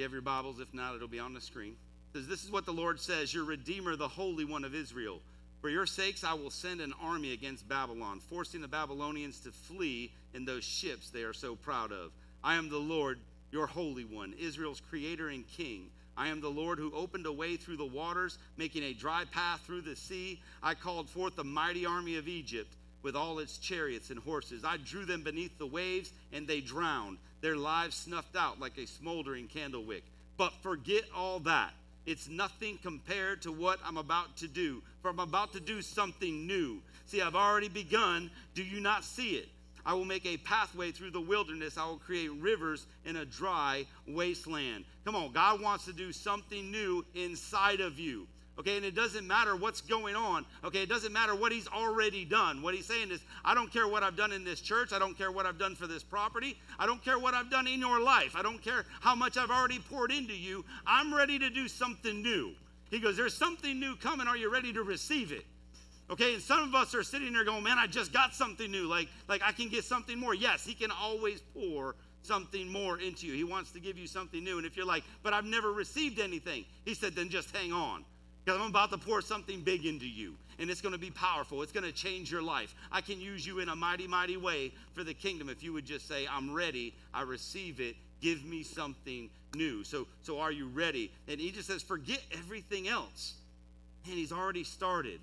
[0.00, 0.60] You have your Bibles.
[0.60, 1.76] If not, it'll be on the screen.
[2.14, 5.20] It says, This is what the Lord says Your Redeemer, the Holy One of Israel.
[5.60, 10.10] For your sakes, I will send an army against Babylon, forcing the Babylonians to flee
[10.32, 12.12] in those ships they are so proud of.
[12.42, 13.18] I am the Lord,
[13.52, 15.90] your Holy One, Israel's Creator and King.
[16.16, 19.60] I am the Lord who opened a way through the waters, making a dry path
[19.66, 20.40] through the sea.
[20.62, 24.64] I called forth the mighty army of Egypt with all its chariots and horses.
[24.64, 28.86] I drew them beneath the waves, and they drowned, their lives snuffed out like a
[28.86, 30.04] smoldering candle wick.
[30.36, 31.72] But forget all that.
[32.06, 36.46] It's nothing compared to what I'm about to do, for I'm about to do something
[36.46, 36.80] new.
[37.06, 38.30] See, I've already begun.
[38.54, 39.48] Do you not see it?
[39.84, 41.78] I will make a pathway through the wilderness.
[41.78, 44.84] I will create rivers in a dry wasteland.
[45.04, 48.26] Come on, God wants to do something new inside of you.
[48.60, 50.44] Okay, and it doesn't matter what's going on.
[50.62, 52.60] Okay, it doesn't matter what he's already done.
[52.60, 54.92] What he's saying is, I don't care what I've done in this church.
[54.92, 56.58] I don't care what I've done for this property.
[56.78, 58.36] I don't care what I've done in your life.
[58.36, 60.62] I don't care how much I've already poured into you.
[60.86, 62.52] I'm ready to do something new.
[62.90, 64.28] He goes, There's something new coming.
[64.28, 65.46] Are you ready to receive it?
[66.10, 68.86] Okay, and some of us are sitting there going, Man, I just got something new.
[68.86, 70.34] Like, like I can get something more.
[70.34, 73.32] Yes, he can always pour something more into you.
[73.32, 74.58] He wants to give you something new.
[74.58, 78.04] And if you're like, but I've never received anything, he said, then just hang on.
[78.50, 81.62] Because I'm about to pour something big into you, and it's going to be powerful.
[81.62, 82.74] It's going to change your life.
[82.90, 85.86] I can use you in a mighty, mighty way for the kingdom if you would
[85.86, 89.84] just say, I'm ready, I receive it, give me something new.
[89.84, 91.12] So, so are you ready?
[91.28, 93.34] And he just says, forget everything else.
[94.06, 95.20] And he's already started.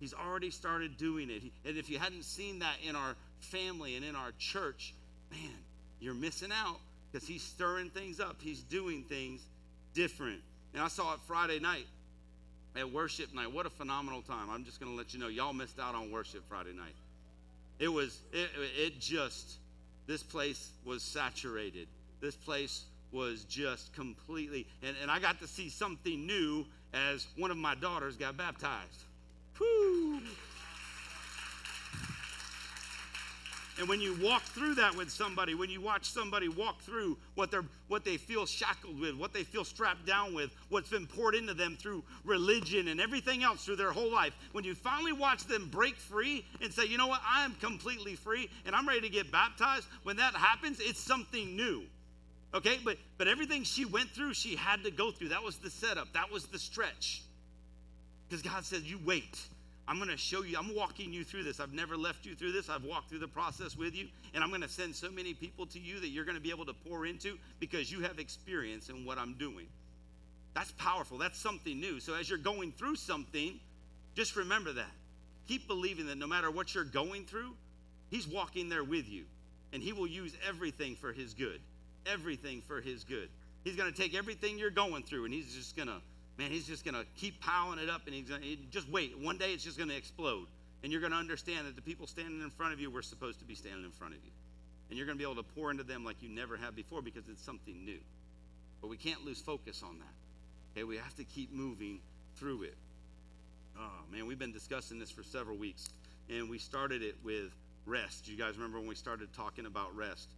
[0.00, 1.42] He's already started doing it.
[1.66, 4.94] And if you hadn't seen that in our family and in our church,
[5.30, 5.52] man,
[6.00, 6.78] you're missing out
[7.12, 8.36] because he's stirring things up.
[8.40, 9.42] He's doing things
[9.92, 10.40] different.
[10.72, 11.84] And I saw it Friday night
[12.78, 13.52] at worship night.
[13.52, 14.48] What a phenomenal time.
[14.50, 16.94] I'm just going to let you know, y'all missed out on worship Friday night.
[17.78, 19.56] It was, it, it just,
[20.06, 21.88] this place was saturated.
[22.20, 27.50] This place was just completely, and, and I got to see something new as one
[27.50, 29.04] of my daughters got baptized.
[29.58, 30.20] Whew.
[33.78, 37.50] And when you walk through that with somebody, when you watch somebody walk through what
[37.50, 41.34] they're what they feel shackled with, what they feel strapped down with, what's been poured
[41.34, 45.44] into them through religion and everything else through their whole life, when you finally watch
[45.44, 47.20] them break free and say, "You know what?
[47.26, 51.54] I am completely free and I'm ready to get baptized." When that happens, it's something
[51.54, 51.84] new.
[52.54, 52.78] Okay?
[52.82, 55.28] But but everything she went through, she had to go through.
[55.28, 56.14] That was the setup.
[56.14, 57.22] That was the stretch.
[58.26, 59.38] Because God says, "You wait."
[59.88, 61.60] I'm going to show you, I'm walking you through this.
[61.60, 62.68] I've never left you through this.
[62.68, 64.08] I've walked through the process with you.
[64.34, 66.50] And I'm going to send so many people to you that you're going to be
[66.50, 69.66] able to pour into because you have experience in what I'm doing.
[70.54, 71.18] That's powerful.
[71.18, 72.00] That's something new.
[72.00, 73.60] So as you're going through something,
[74.16, 74.90] just remember that.
[75.46, 77.52] Keep believing that no matter what you're going through,
[78.10, 79.24] He's walking there with you.
[79.72, 81.60] And He will use everything for His good.
[82.06, 83.28] Everything for His good.
[83.62, 86.00] He's going to take everything you're going through and He's just going to
[86.38, 89.18] man, he's just going to keep piling it up and he's going to just wait.
[89.18, 90.46] One day it's just going to explode.
[90.82, 93.38] And you're going to understand that the people standing in front of you were supposed
[93.40, 94.30] to be standing in front of you.
[94.88, 97.02] And you're going to be able to pour into them like you never have before
[97.02, 97.98] because it's something new.
[98.80, 100.76] But we can't lose focus on that.
[100.76, 101.98] Okay, we have to keep moving
[102.36, 102.76] through it.
[103.78, 105.88] Oh, man, we've been discussing this for several weeks.
[106.28, 107.52] And we started it with
[107.86, 108.28] rest.
[108.28, 110.28] You guys remember when we started talking about rest?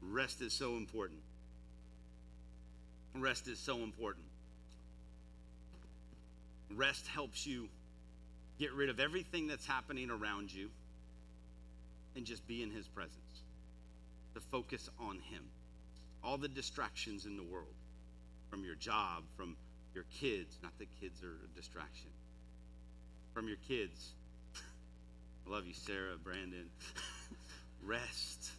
[0.00, 1.18] Rest is so important.
[3.14, 4.24] Rest is so important.
[6.74, 7.68] Rest helps you
[8.58, 10.68] get rid of everything that's happening around you
[12.16, 13.14] and just be in His presence.
[14.34, 15.42] to focus on Him.
[16.22, 17.74] All the distractions in the world
[18.50, 19.56] from your job, from
[19.94, 22.10] your kids, not that kids are a distraction,
[23.32, 24.12] from your kids.
[25.46, 26.68] I love you, Sarah, Brandon.
[27.84, 28.50] rest.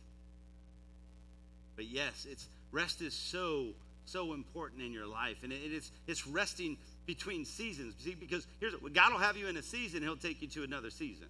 [1.75, 3.67] But yes, it's rest is so
[4.05, 6.77] so important in your life, and it is it's resting
[7.09, 7.95] between seasons.
[7.97, 10.91] See, because here's God will have you in a season, He'll take you to another
[10.91, 11.25] season.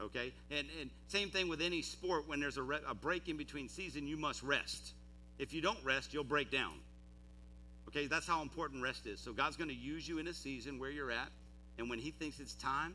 [0.00, 2.26] Okay, and and same thing with any sport.
[2.26, 4.94] When there's a, re- a break in between season, you must rest.
[5.38, 6.72] If you don't rest, you'll break down.
[7.88, 9.20] Okay, that's how important rest is.
[9.20, 11.28] So God's going to use you in a season where you're at,
[11.76, 12.94] and when He thinks it's time,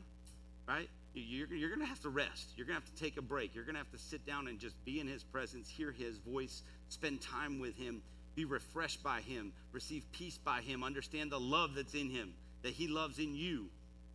[0.66, 0.88] right?
[1.14, 2.48] You're, you're going to have to rest.
[2.56, 3.54] You're going to have to take a break.
[3.54, 6.18] You're going to have to sit down and just be in His presence, hear His
[6.18, 8.02] voice, spend time with Him,
[8.38, 12.32] be refreshed by Him, receive peace by Him, understand the love that's in Him,
[12.62, 13.66] that He loves in you.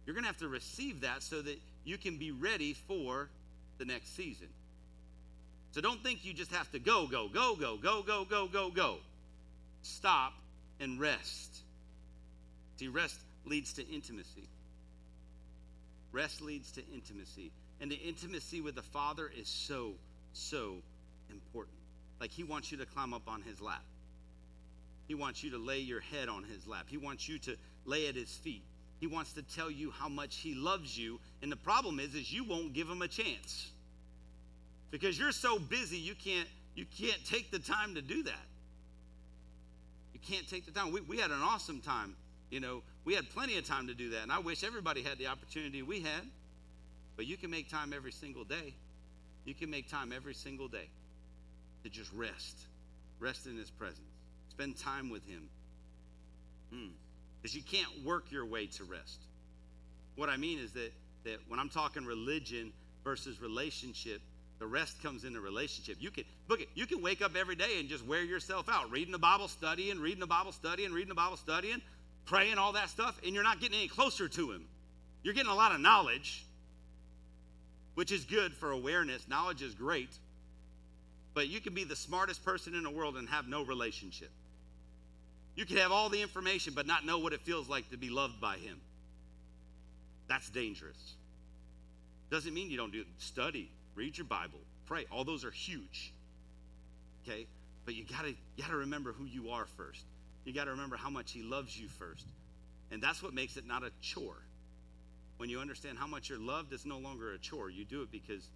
[0.05, 3.27] You're going to have to receive that so that you can be ready for
[3.79, 4.47] the next season.
[5.73, 8.69] So don't think you just have to go, go, go, go, go, go, go, go,
[8.69, 8.95] go.
[9.81, 10.31] Stop
[10.79, 11.57] and rest.
[12.77, 14.47] See, rest leads to intimacy.
[16.13, 17.51] Rest leads to intimacy.
[17.81, 19.91] And the intimacy with the Father is so,
[20.31, 20.75] so
[21.29, 21.75] important.
[22.21, 23.83] Like He wants you to climb up on His lap.
[25.07, 26.85] He wants you to lay your head on His lap.
[26.87, 27.55] He wants you to
[27.85, 28.63] lay at His feet.
[28.99, 31.19] He wants to tell you how much He loves you.
[31.41, 33.71] And the problem is, is you won't give Him a chance
[34.91, 38.45] because you're so busy you can't you can't take the time to do that.
[40.13, 40.91] You can't take the time.
[40.91, 42.15] We, we had an awesome time
[42.53, 44.21] you know, we had plenty of time to do that.
[44.21, 46.21] And I wish everybody had the opportunity we had.
[47.15, 48.75] But you can make time every single day.
[49.43, 50.87] You can make time every single day
[51.83, 52.59] to just rest.
[53.19, 54.12] Rest in His presence.
[54.55, 55.49] Spend time with Him.
[57.41, 57.57] Because hmm.
[57.57, 59.23] you can't work your way to rest.
[60.15, 60.91] What I mean is that,
[61.25, 62.71] that when I'm talking religion
[63.03, 64.21] versus relationship,
[64.59, 65.97] the rest comes in the relationship.
[65.99, 68.91] You can look it, you can wake up every day and just wear yourself out,
[68.91, 71.81] reading the Bible, studying, reading the Bible, studying, reading the Bible, studying,
[72.25, 74.65] praying, all that stuff, and you're not getting any closer to Him.
[75.23, 76.45] You're getting a lot of knowledge,
[77.95, 79.27] which is good for awareness.
[79.27, 80.15] Knowledge is great,
[81.33, 84.29] but you can be the smartest person in the world and have no relationship.
[85.55, 88.09] You can have all the information, but not know what it feels like to be
[88.09, 88.79] loved by Him.
[90.27, 91.15] That's dangerous.
[92.31, 95.05] Doesn't mean you don't do study, read your Bible, pray.
[95.11, 96.11] All those are huge.
[97.23, 97.45] Okay?
[97.85, 100.05] But you gotta you gotta remember who you are first.
[100.45, 102.25] You got to remember how much He loves you first.
[102.91, 104.41] And that's what makes it not a chore.
[105.37, 107.69] When you understand how much you're loved, it's no longer a chore.
[107.69, 108.47] You do it because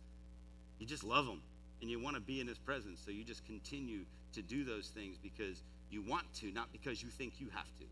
[0.80, 1.42] you just love Him
[1.82, 3.02] and you want to be in His presence.
[3.04, 4.02] So you just continue
[4.34, 7.86] to do those things because you want to, not because you think you have to.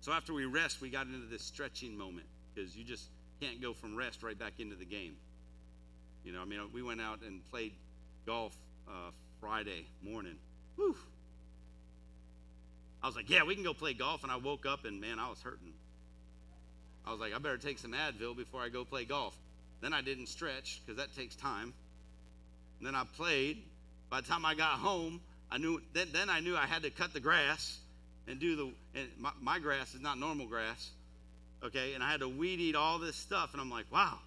[0.00, 3.08] So after we rest, we got into this stretching moment because you just
[3.40, 5.16] can't go from rest right back into the game.
[6.24, 7.72] You know, I mean, we went out and played
[8.26, 8.54] golf
[8.88, 9.10] uh,
[9.40, 10.36] Friday morning.
[10.76, 10.96] Whew,
[13.04, 14.22] I was like, yeah, we can go play golf.
[14.22, 15.74] And I woke up and man, I was hurting.
[17.06, 19.36] I was like, I better take some Advil before I go play golf.
[19.82, 21.74] Then I didn't stretch because that takes time.
[22.78, 23.62] And then I played.
[24.08, 25.20] By the time I got home,
[25.54, 27.78] I knew then, then I knew I had to cut the grass
[28.26, 30.90] and do the and my, my grass is not normal grass.
[31.62, 34.18] Okay, and I had to weed eat all this stuff, and I'm like, wow,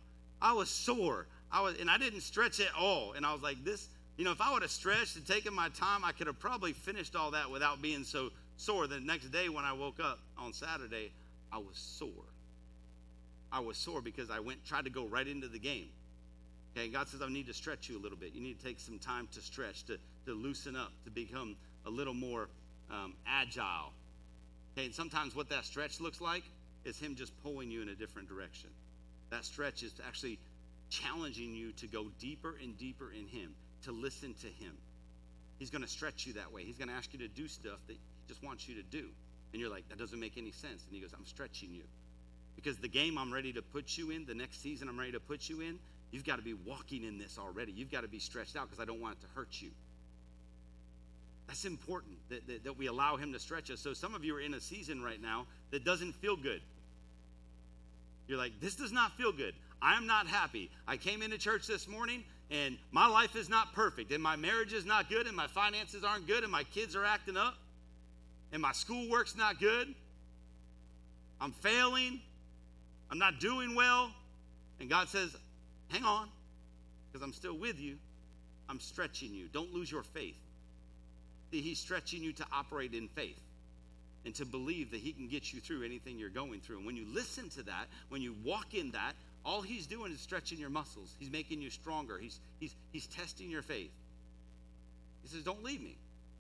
[0.42, 1.28] I was sore.
[1.52, 3.12] I was and I didn't stretch at all.
[3.12, 5.68] And I was like, this, you know, if I would have stretched and taken my
[5.70, 8.88] time, I could have probably finished all that without being so sore.
[8.88, 11.12] The next day when I woke up on Saturday,
[11.52, 12.10] I was sore.
[13.52, 15.90] I was sore because I went tried to go right into the game.
[16.78, 18.34] Okay, God says I need to stretch you a little bit.
[18.34, 19.98] You need to take some time to stretch, to,
[20.28, 21.56] to loosen up, to become
[21.88, 22.50] a little more
[22.92, 23.94] um, agile.
[24.74, 26.44] Okay, and sometimes what that stretch looks like
[26.86, 28.70] is Him just pulling you in a different direction.
[29.32, 30.38] That stretch is actually
[30.92, 33.56] challenging you to go deeper and deeper in Him,
[33.86, 34.78] to listen to Him.
[35.58, 36.64] He's going to stretch you that way.
[36.64, 39.08] He's going to ask you to do stuff that He just wants you to do.
[39.52, 40.84] And you're like, that doesn't make any sense.
[40.86, 41.84] And he goes, I'm stretching you.
[42.56, 45.20] Because the game I'm ready to put you in, the next season I'm ready to
[45.20, 45.80] put you in,
[46.12, 47.72] you've got to be walking in this already.
[47.72, 49.72] You've got to be stretched out because I don't want it to hurt you.
[51.48, 53.80] That's important that, that, that, we allow him to stretch us.
[53.80, 56.62] So some of you are in a season right now that doesn't feel good.
[58.28, 59.54] You're like, this does not feel good.
[59.82, 60.70] I'm not happy.
[60.88, 64.72] I came into church this morning and my life is not perfect, and my marriage
[64.72, 67.56] is not good, and my finances aren't good, and my kids are acting up
[68.52, 69.94] and my schoolwork's not good.
[71.40, 72.20] I'm failing.
[73.12, 74.12] I'm not doing well.
[74.80, 75.36] And God says,
[75.90, 76.28] hang on,
[77.12, 77.98] because I'm still with you.
[78.70, 79.48] I'm stretching you.
[79.52, 80.38] Don't lose your faith.
[81.52, 83.40] See, He's stretching you to operate in faith.
[84.26, 86.78] and to believe that He can get you through anything you're going through.
[86.78, 89.14] And when you listen to that, when you walk in that,
[89.46, 91.16] all He's doing is stretching your muscles.
[91.18, 92.18] He's making you stronger.
[92.18, 93.92] He's, he's, he's testing your faith.
[95.24, 95.96] He says, Don't leave me.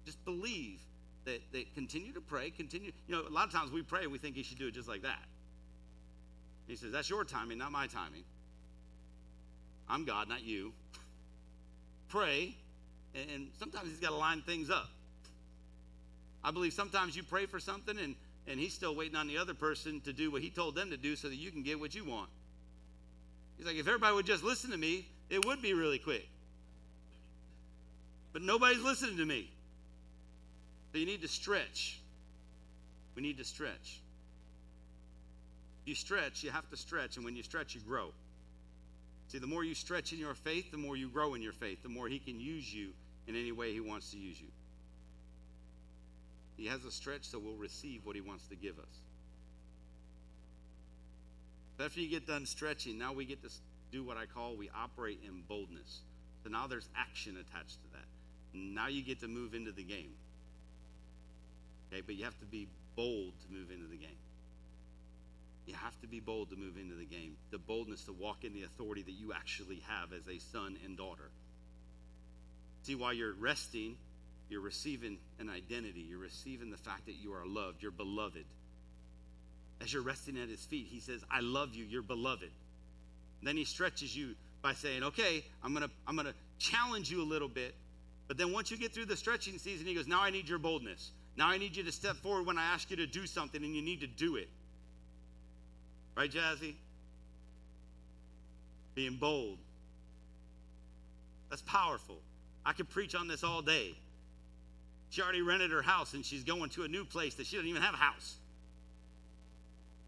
[0.06, 0.80] Just believe
[1.26, 2.91] that, that continue to pray, continue.
[3.07, 4.90] You know, a lot of times we pray, we think He should do it just
[4.90, 5.24] like that.
[6.68, 8.24] He says, That's your timing, not my timing.
[9.89, 10.73] I'm God, not you.
[12.09, 12.55] Pray,
[13.15, 14.89] and, sometimes He's got to line things up.
[16.43, 18.15] I believe sometimes you pray for something and,
[18.47, 20.97] and He's still waiting on the other person to do what He told them to
[20.97, 22.30] do so that you can get what you want.
[23.57, 26.27] He's like, if everybody would just listen to me, it would be really quick.
[28.34, 29.49] But nobody's listening to me.
[30.91, 31.99] So you need to stretch.
[33.15, 33.99] We need to stretch.
[35.85, 38.11] You stretch, you have to stretch, and when you stretch, you grow.
[39.27, 41.83] See, the more you stretch in your faith, the more you grow in your faith,
[41.83, 42.89] the more He can use you
[43.27, 44.47] in any way He wants to use you.
[46.55, 49.01] He has a stretch, so we'll receive what He wants to give us.
[51.79, 53.49] After you get done stretching, now we get to
[53.91, 56.01] do what I call we operate in boldness.
[56.43, 58.05] So now there's action attached to that.
[58.53, 60.13] Now you get to move into the game.
[61.91, 64.17] Okay, but you have to be bold to move into the game.
[65.68, 67.35] You have to be bold to move into the game.
[67.52, 70.98] The boldness to walk in the authority that you actually have as a son and
[70.98, 71.30] daughter.
[72.84, 73.98] See, while you're resting,
[74.49, 76.06] you're receiving an identity.
[76.10, 77.84] You're receiving the fact that you are loved.
[77.84, 78.45] You're beloved.
[79.81, 81.84] As you're resting at his feet, he says, I love you.
[81.84, 82.49] You're beloved.
[83.44, 87.22] Then he stretches you by saying, Okay, I'm going to I'm going to challenge you
[87.22, 87.76] a little bit.
[88.30, 90.60] But then once you get through the stretching season, he goes, Now I need your
[90.60, 91.11] boldness.
[91.35, 93.76] Now I need you to step forward when I ask you to do something, and
[93.76, 94.49] you need to do it.
[96.18, 96.73] Right, Jazzy?
[98.95, 99.60] Being bold.
[101.52, 102.18] That's powerful.
[102.65, 103.95] I could preach on this all day.
[105.11, 107.69] She already rented her house and she's going to a new place that she doesn't
[107.69, 108.35] even have a house.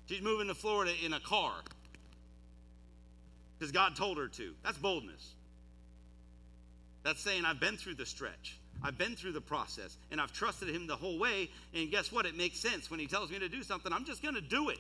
[0.08, 1.54] She's moving to Florida in a car
[3.58, 4.56] because God told her to.
[4.64, 5.36] That's boldness.
[7.04, 8.58] That's saying, I've been through the stretch.
[8.84, 11.52] I've been through the process and I've trusted him the whole way.
[11.76, 12.26] And guess what?
[12.26, 12.90] It makes sense.
[12.90, 14.80] When he tells me to do something, I'm just going to do it.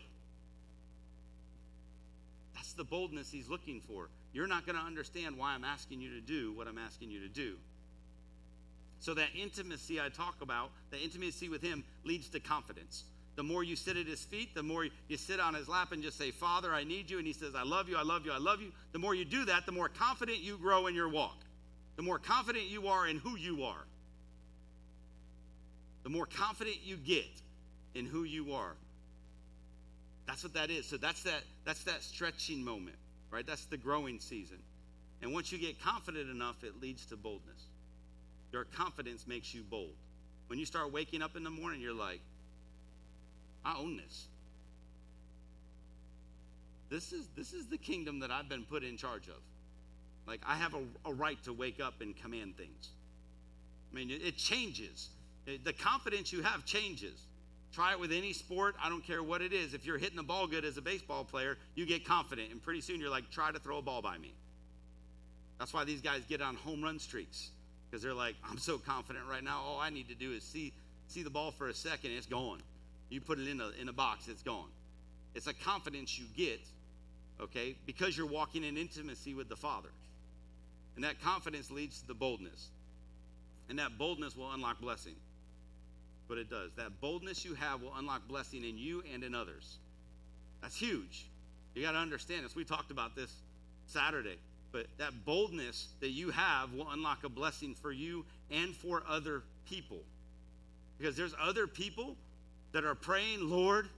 [2.80, 4.08] The boldness he's looking for.
[4.32, 7.20] You're not going to understand why I'm asking you to do what I'm asking you
[7.20, 7.58] to do.
[9.02, 13.04] So, that intimacy I talk about, the intimacy with him, leads to confidence.
[13.36, 16.02] The more you sit at his feet, the more you sit on his lap and
[16.02, 17.18] just say, Father, I need you.
[17.18, 18.72] And he says, I love you, I love you, I love you.
[18.94, 21.36] The more you do that, the more confident you grow in your walk.
[21.98, 23.84] The more confident you are in who you are.
[26.04, 27.28] The more confident you get
[27.94, 28.76] in who you are.
[30.30, 30.86] That's what that is.
[30.86, 32.98] So that's that that's that stretching moment,
[33.32, 33.48] right?
[33.48, 34.60] That's the growing season.
[35.24, 37.64] And once you get confident enough, it leads to boldness.
[38.52, 39.96] Your confidence makes you bold.
[40.46, 42.22] When you start waking up in the morning, you're like,
[43.66, 44.28] I own this.
[46.92, 49.42] This is this is the kingdom that I've been put in charge of.
[50.28, 52.90] Like I have a, a right to wake up and command things.
[53.92, 55.10] I mean, it, it changes.
[55.48, 57.20] It, the confidence you have changes.
[57.74, 58.76] Try it with any sport.
[58.84, 59.74] I don't care what it is.
[59.74, 62.82] If you're hitting the ball good as a baseball player, you get confident, and pretty
[62.82, 64.34] soon you're like, try to throw a ball by me.
[65.60, 67.52] That's why these guys get on home run streaks
[67.90, 69.62] because they're like, I'm so confident right now.
[69.66, 70.74] All I need to do is see
[71.08, 72.62] see the ball for a second, it's gone.
[73.10, 74.70] You put it in a in a box, it's gone.
[75.36, 76.62] It's a confidence you get,
[77.40, 79.90] okay, because you're walking in intimacy with the Father.
[80.96, 82.70] And that confidence leads to the boldness.
[83.70, 85.16] And that boldness will unlock blessing
[86.30, 86.72] but it does.
[86.78, 89.80] That boldness you have will unlock blessing in you and in others.
[90.62, 91.26] That's huge.
[91.74, 92.56] You got to understand this.
[92.56, 93.34] We talked about this
[93.88, 94.38] Saturday,
[94.72, 99.42] but that boldness that you have will unlock a blessing for you and for other
[99.68, 99.98] people.
[101.00, 102.16] Because there's other people
[102.74, 103.90] that are praying, Lord,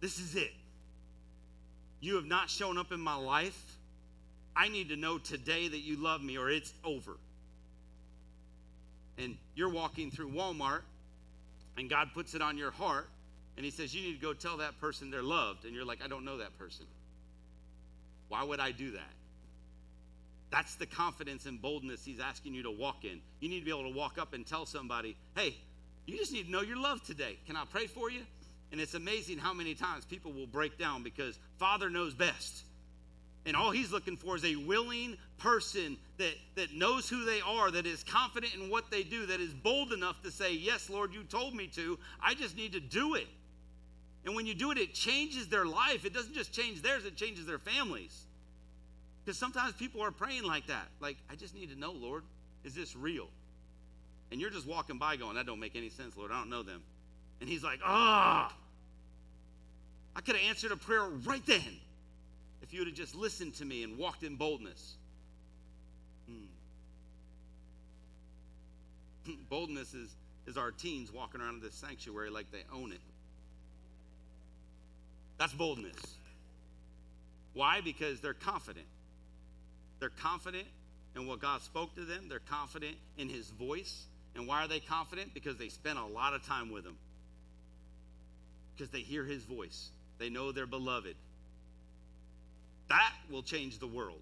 [0.00, 0.52] this is it.
[2.00, 3.78] You have not shown up in my life.
[4.54, 7.12] I need to know today that you love me or it's over.
[9.16, 10.82] And you're walking through Walmart
[11.76, 13.08] and God puts it on your heart
[13.56, 15.64] and He says, You need to go tell that person they're loved.
[15.64, 16.86] And you're like, I don't know that person.
[18.28, 19.12] Why would I do that?
[20.50, 23.20] That's the confidence and boldness He's asking you to walk in.
[23.40, 25.56] You need to be able to walk up and tell somebody, Hey,
[26.06, 27.38] you just need to know you're loved today.
[27.46, 28.20] Can I pray for you?
[28.72, 32.64] And it's amazing how many times people will break down because Father knows best.
[33.46, 37.70] And all he's looking for is a willing person that, that knows who they are,
[37.70, 41.12] that is confident in what they do, that is bold enough to say, Yes, Lord,
[41.12, 41.98] you told me to.
[42.22, 43.26] I just need to do it.
[44.24, 46.06] And when you do it, it changes their life.
[46.06, 48.24] It doesn't just change theirs, it changes their families.
[49.24, 50.86] Because sometimes people are praying like that.
[51.00, 52.24] Like, I just need to know, Lord,
[52.62, 53.28] is this real?
[54.30, 56.32] And you're just walking by going, That don't make any sense, Lord.
[56.32, 56.82] I don't know them.
[57.40, 58.54] And he's like, ah.
[60.16, 61.80] I could have answered a prayer right then
[62.64, 64.94] if you would have just listened to me and walked in boldness.
[66.26, 66.46] Hmm.
[69.50, 70.16] boldness is,
[70.46, 73.02] is our teens walking around this sanctuary like they own it.
[75.36, 76.16] That's boldness.
[77.52, 77.82] Why?
[77.82, 78.86] Because they're confident.
[80.00, 80.66] They're confident
[81.14, 84.06] in what God spoke to them, they're confident in His voice.
[84.34, 85.34] And why are they confident?
[85.34, 86.96] Because they spent a lot of time with Him.
[88.74, 91.14] Because they hear His voice, they know they're beloved.
[92.94, 94.20] That will change the world.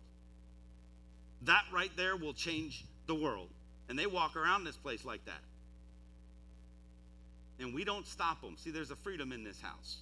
[1.43, 3.49] That right there will change the world.
[3.91, 5.43] And they walk around this place like that.
[7.61, 8.57] And we don't stop them.
[8.57, 9.99] See, there's a freedom in this house.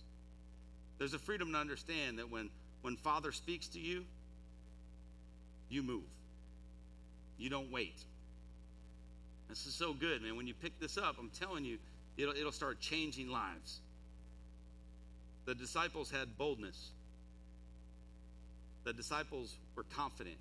[0.99, 2.49] There's a freedom to understand that when,
[2.83, 4.05] when Father speaks to you,
[5.69, 6.05] you move.
[7.39, 7.97] You don't wait.
[9.49, 10.37] This is so good, man.
[10.37, 11.79] When you pick this up, I'm telling you,
[12.17, 13.81] it'll, it'll start changing lives.
[15.47, 16.93] The disciples had boldness.
[18.85, 20.37] The disciples were confident.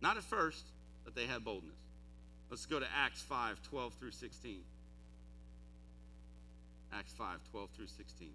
[0.00, 0.64] Not at first,
[1.04, 1.74] but they had boldness.
[2.50, 4.60] Let's go to Acts 5 12 through 16.
[6.92, 8.28] Acts 5 12 through 16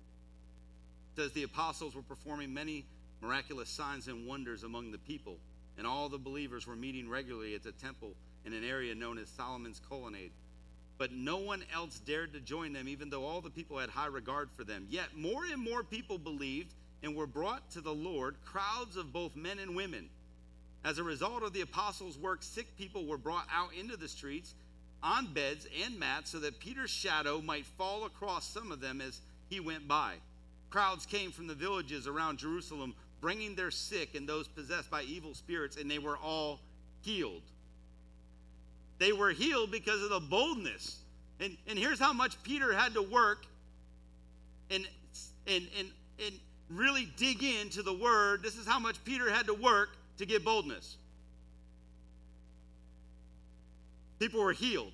[1.16, 2.86] says the apostles were performing many
[3.22, 5.38] miraculous signs and wonders among the people,
[5.78, 8.14] and all the believers were meeting regularly at the temple
[8.46, 10.32] in an area known as Solomon's Colonnade.
[10.98, 14.08] But no one else dared to join them, even though all the people had high
[14.08, 14.86] regard for them.
[14.90, 16.74] Yet more and more people believed
[17.04, 20.10] and were brought to the Lord, crowds of both men and women.
[20.86, 24.56] As a result of the apostles' work, sick people were brought out into the streets
[25.04, 29.20] on beds and mats so that Peter's shadow might fall across some of them as
[29.50, 30.14] he went by.
[30.70, 35.34] Crowds came from the villages around Jerusalem, bringing their sick and those possessed by evil
[35.34, 36.60] spirits, and they were all
[37.02, 37.44] healed.
[38.98, 40.98] They were healed because of the boldness.
[41.40, 43.46] And, and here's how much Peter had to work
[44.72, 44.88] and,
[45.46, 45.90] and, and,
[46.26, 46.36] and
[46.78, 48.44] really dig into the word.
[48.44, 50.98] This is how much Peter had to work to get boldness.
[54.20, 54.92] People were healed.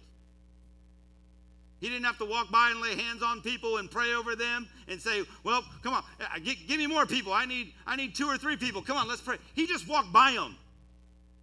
[1.79, 4.67] He didn't have to walk by and lay hands on people and pray over them
[4.87, 7.31] and say, "Well, come on, uh, give me more people.
[7.31, 8.81] I need, I need two or three people.
[8.81, 10.57] Come on, let's pray." He just walked by them.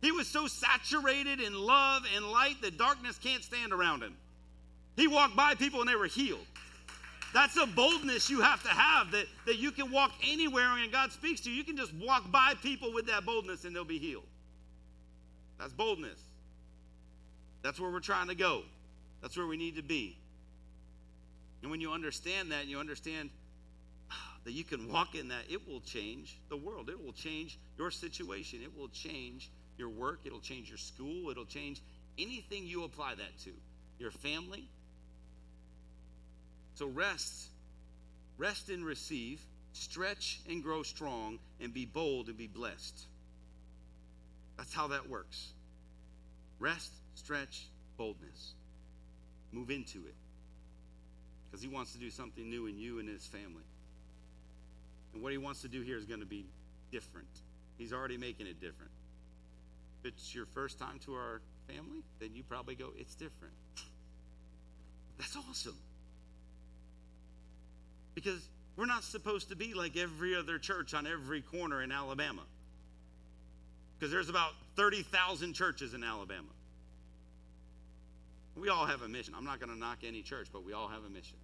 [0.03, 4.15] He was so saturated in love and light that darkness can't stand around him.
[4.97, 6.47] He walked by people and they were healed.
[7.37, 11.13] That's a boldness you have to have that, that you can walk anywhere and God
[11.13, 11.57] speaks to you.
[11.57, 14.25] You can just walk by people with that boldness and they'll be healed.
[15.59, 16.19] That's boldness.
[17.61, 18.63] That's where we're trying to go.
[19.21, 20.17] That's where we need to be.
[21.61, 23.29] And when you understand that, you understand
[24.45, 26.89] that you can walk in that, it will change the world.
[26.89, 28.61] It will change your situation.
[28.63, 30.21] It will change your work.
[30.25, 31.29] It'll change your school.
[31.29, 31.83] It'll change
[32.19, 33.51] anything you apply that to.
[33.99, 34.71] Your family.
[36.77, 37.49] So rest.
[38.39, 39.41] Rest and receive.
[39.73, 41.39] Stretch and grow strong.
[41.61, 43.01] And be bold and be blessed.
[44.57, 45.53] That's how that works.
[46.59, 47.67] Rest, stretch,
[47.97, 48.55] boldness.
[49.53, 50.15] Move into it
[51.57, 53.65] because he wants to do something new in you and his family.
[55.15, 56.45] And what he wants to do here is going to be
[56.91, 57.29] different.
[57.79, 58.91] He's already making it different.
[60.01, 63.55] If it's your first time to our family, then you probably go, it's different.
[65.19, 65.77] That's awesome.
[68.17, 72.43] Because we're not supposed to be like every other church on every corner in Alabama.
[73.99, 76.49] Because there's about 30,000 churches in Alabama.
[78.57, 79.35] We all have a mission.
[79.37, 81.37] I'm not going to knock any church, but we all have a mission.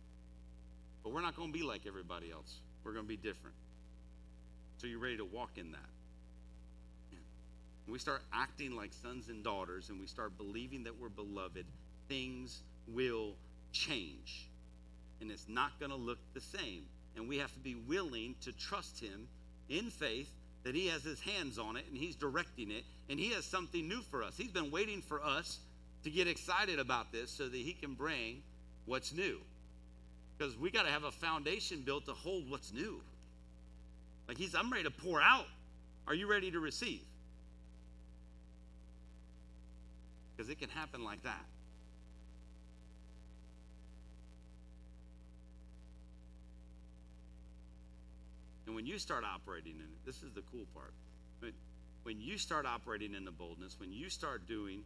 [1.05, 2.61] But we're not going to be like everybody else.
[2.85, 3.57] We're going to be different.
[4.78, 5.81] So you're ready to walk in that.
[7.85, 11.66] When we start acting like sons and daughters and we start believing that we're beloved,
[12.09, 13.35] things will
[13.73, 14.49] change.
[15.23, 16.82] And it's not going to look the same.
[17.16, 19.27] And we have to be willing to trust Him
[19.70, 20.31] in faith
[20.65, 23.89] that He has His hands on it and He's directing it and He has something
[23.89, 24.36] new for us.
[24.36, 25.59] He's been waiting for us
[26.05, 28.43] to get excited about this so that He can bring
[28.85, 29.39] what's new
[30.43, 33.01] because we got to have a foundation built to hold what's new.
[34.27, 35.47] Like he's, I'm ready to pour out.
[36.09, 37.03] Are you ready to receive?
[40.36, 41.44] Because it can happen like that.
[48.66, 50.93] And when you start operating in it, this is the cool part.
[51.40, 51.52] When,
[52.05, 54.82] when you start operating in the boldness, when you start doing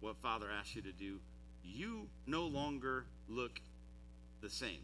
[0.00, 1.18] what Father asks you to do,
[1.64, 3.60] you no longer look
[4.40, 4.80] the same.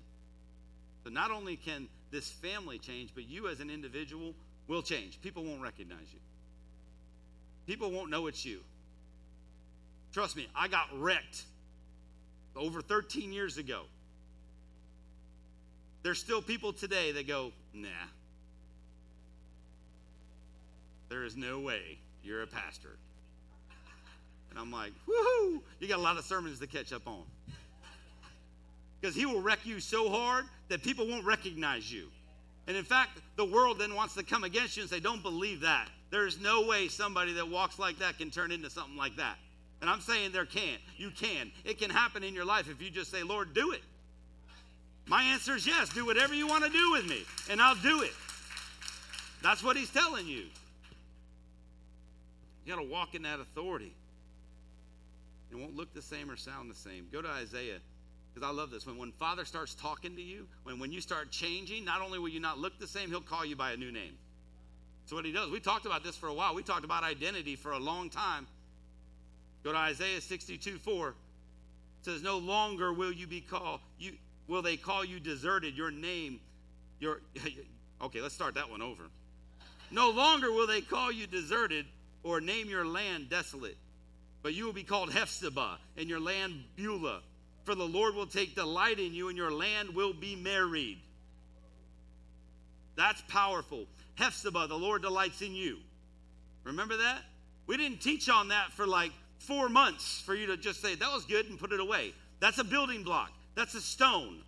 [1.05, 4.35] So not only can this family change, but you as an individual
[4.69, 5.20] will change.
[5.20, 6.20] People won't recognize you.
[7.66, 8.60] People won't know it's you.
[10.12, 11.43] Trust me, I got wrecked
[12.56, 13.82] over 13 years ago.
[16.02, 17.89] There's still people today that go, nah.
[21.09, 22.97] There is no way you're a pastor.
[24.51, 25.60] And I'm like, woohoo!
[25.80, 27.22] You got a lot of sermons to catch up on.
[29.01, 32.09] Because he will wreck you so hard that people won't recognize you.
[32.66, 35.60] And in fact, the world then wants to come against you and say, don't believe
[35.60, 35.89] that.
[36.10, 39.36] There's no way somebody that walks like that can turn into something like that.
[39.80, 40.80] And I'm saying there can't.
[40.97, 41.52] You can.
[41.64, 43.82] It can happen in your life if you just say, Lord, do it.
[45.06, 45.89] My answer is yes.
[45.90, 48.12] Do whatever you want to do with me, and I'll do it.
[49.43, 50.44] That's what he's telling you.
[52.69, 53.95] You got to walk in that authority.
[55.51, 57.07] It won't look the same or sound the same.
[57.11, 57.78] Go to Isaiah,
[58.35, 58.86] because I love this.
[58.86, 62.28] When, when Father starts talking to you, when, when you start changing, not only will
[62.28, 64.12] you not look the same, he'll call you by a new name.
[65.03, 65.51] That's what he does.
[65.51, 66.55] We talked about this for a while.
[66.55, 68.47] We talked about identity for a long time.
[69.65, 71.09] Go to Isaiah 62 4.
[71.09, 71.15] It
[72.03, 74.12] says, No longer will you be called, you
[74.47, 76.39] will they call you deserted, your name,
[77.01, 77.23] your
[78.03, 79.05] okay, let's start that one over.
[79.90, 81.86] No longer will they call you deserted
[82.23, 83.77] or name your land desolate,
[84.43, 87.20] but you will be called Hephzibah, and your land Beulah.
[87.65, 90.99] For the Lord will take delight in you, and your land will be married.
[92.97, 93.86] That's powerful.
[94.19, 95.78] Hephzibah, the Lord delights in you.
[96.65, 97.23] Remember that?
[97.66, 101.12] We didn't teach on that for like four months for you to just say, that
[101.12, 102.12] was good and put it away.
[102.40, 104.43] That's a building block, that's a stone.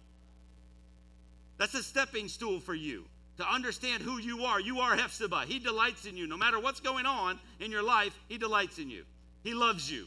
[1.58, 3.04] That's a stepping stool for you
[3.40, 4.60] to understand who you are.
[4.60, 5.44] You are Hephzibah.
[5.46, 6.26] He delights in you.
[6.26, 9.04] No matter what's going on in your life, He delights in you.
[9.42, 10.06] He loves you.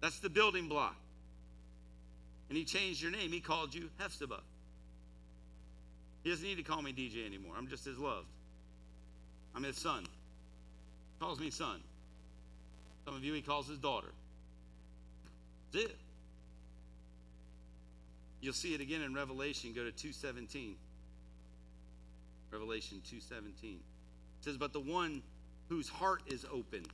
[0.00, 0.96] That's the building block.
[2.48, 3.32] And He changed your name.
[3.32, 4.40] He called you Hephzibah.
[6.22, 7.54] He doesn't need to call me DJ anymore.
[7.58, 8.24] I'm just His love.
[9.54, 10.02] I'm His son.
[10.04, 11.80] He calls me son.
[13.04, 14.08] Some of you, He calls His daughter.
[15.72, 15.96] That's it.
[18.40, 19.72] You'll see it again in Revelation.
[19.72, 20.76] Go to 217.
[22.52, 23.80] Revelation 2:17.
[24.38, 25.22] It says, "But the one
[25.68, 26.84] whose heart is open,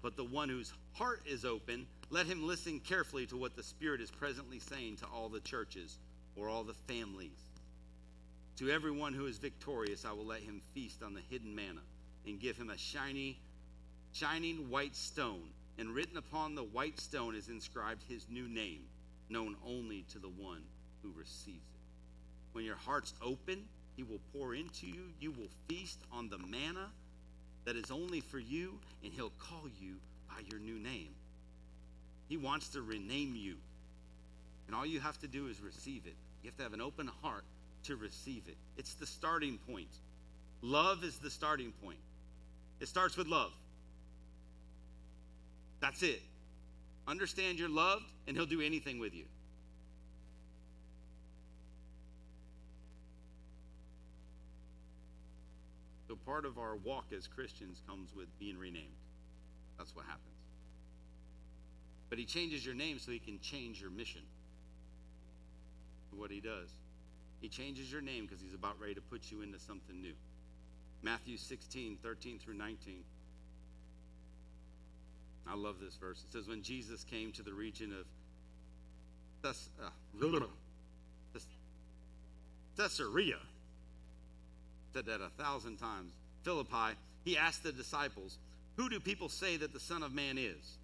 [0.00, 4.00] but the one whose heart is open, let him listen carefully to what the Spirit
[4.00, 5.96] is presently saying to all the churches
[6.36, 7.38] or all the families.
[8.56, 11.82] To everyone who is victorious, I will let him feast on the hidden manna
[12.26, 13.38] and give him a shiny,
[14.12, 15.48] shining white stone,
[15.78, 18.84] and written upon the white stone is inscribed his new name,
[19.28, 20.62] known only to the one
[21.02, 21.71] who receives it.
[22.52, 23.64] When your heart's open,
[23.96, 25.04] He will pour into you.
[25.20, 26.88] You will feast on the manna
[27.64, 29.94] that is only for you, and He'll call you
[30.28, 31.14] by your new name.
[32.28, 33.56] He wants to rename you.
[34.66, 36.14] And all you have to do is receive it.
[36.42, 37.44] You have to have an open heart
[37.84, 38.56] to receive it.
[38.76, 39.88] It's the starting point.
[40.62, 41.98] Love is the starting point.
[42.80, 43.52] It starts with love.
[45.80, 46.22] That's it.
[47.08, 49.24] Understand you're loved, and He'll do anything with you.
[56.24, 58.96] Part of our walk as Christians comes with being renamed.
[59.78, 60.26] That's what happens.
[62.08, 64.22] But he changes your name so he can change your mission.
[66.14, 66.68] What he does.
[67.40, 70.12] He changes your name because he's about ready to put you into something new.
[71.02, 73.02] Matthew 16, 13 through 19.
[75.48, 76.22] I love this verse.
[76.22, 78.06] It says, When Jesus came to the region of
[79.42, 79.90] Thess- uh,
[82.76, 83.38] Caesarea,
[84.92, 86.12] said that a thousand times.
[86.42, 88.38] Philippi, he asked the disciples,
[88.76, 90.78] Who do people say that the Son of Man is?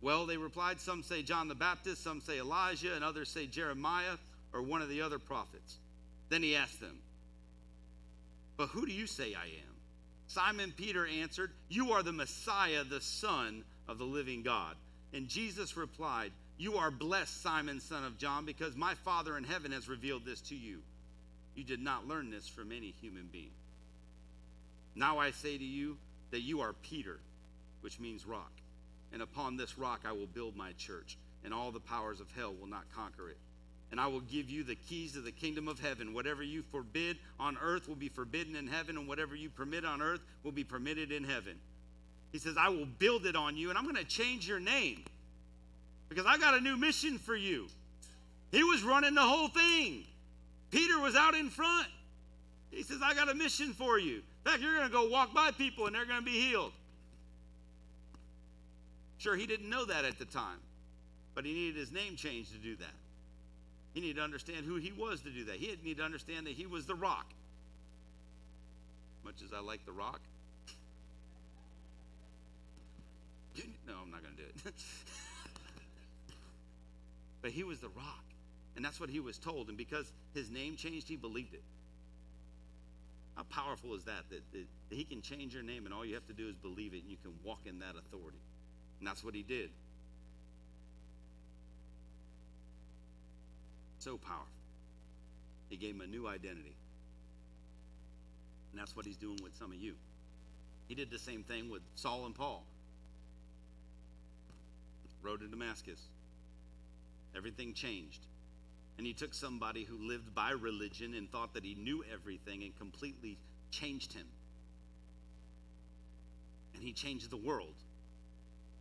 [0.00, 4.16] Well, they replied, Some say John the Baptist, some say Elijah, and others say Jeremiah
[4.52, 5.76] or one of the other prophets.
[6.28, 6.98] Then he asked them,
[8.56, 9.74] But who do you say I am?
[10.28, 14.76] Simon Peter answered, You are the Messiah, the Son of the living God.
[15.12, 19.72] And Jesus replied, You are blessed, Simon, son of John, because my Father in heaven
[19.72, 20.80] has revealed this to you.
[21.58, 23.50] You did not learn this from any human being.
[24.94, 25.96] Now I say to you
[26.30, 27.18] that you are Peter,
[27.80, 28.52] which means rock.
[29.12, 32.54] And upon this rock I will build my church, and all the powers of hell
[32.54, 33.38] will not conquer it.
[33.90, 36.14] And I will give you the keys of the kingdom of heaven.
[36.14, 40.00] Whatever you forbid on earth will be forbidden in heaven, and whatever you permit on
[40.00, 41.56] earth will be permitted in heaven.
[42.30, 45.02] He says, I will build it on you, and I'm going to change your name
[46.08, 47.66] because I got a new mission for you.
[48.52, 50.04] He was running the whole thing.
[50.70, 51.88] Peter was out in front.
[52.70, 54.16] He says, I got a mission for you.
[54.16, 56.72] In fact, you're going to go walk by people and they're going to be healed.
[59.18, 60.58] Sure, he didn't know that at the time,
[61.34, 62.94] but he needed his name changed to do that.
[63.94, 65.56] He needed to understand who he was to do that.
[65.56, 67.26] He needed to understand that he was the rock.
[69.24, 70.20] Much as I like the rock.
[73.88, 74.74] No, I'm not going to do it.
[77.42, 78.27] but he was the rock.
[78.78, 79.70] And that's what he was told.
[79.70, 81.64] And because his name changed, he believed it.
[83.34, 84.40] How powerful is that, that?
[84.52, 87.02] That he can change your name, and all you have to do is believe it,
[87.02, 88.38] and you can walk in that authority.
[89.00, 89.70] And that's what he did.
[93.98, 94.46] So powerful.
[95.70, 96.76] He gave him a new identity.
[98.70, 99.94] And that's what he's doing with some of you.
[100.86, 102.62] He did the same thing with Saul and Paul.
[105.20, 106.00] Road to Damascus.
[107.34, 108.27] Everything changed.
[108.98, 112.76] And he took somebody who lived by religion and thought that he knew everything and
[112.76, 113.38] completely
[113.70, 114.26] changed him.
[116.74, 117.74] And he changed the world.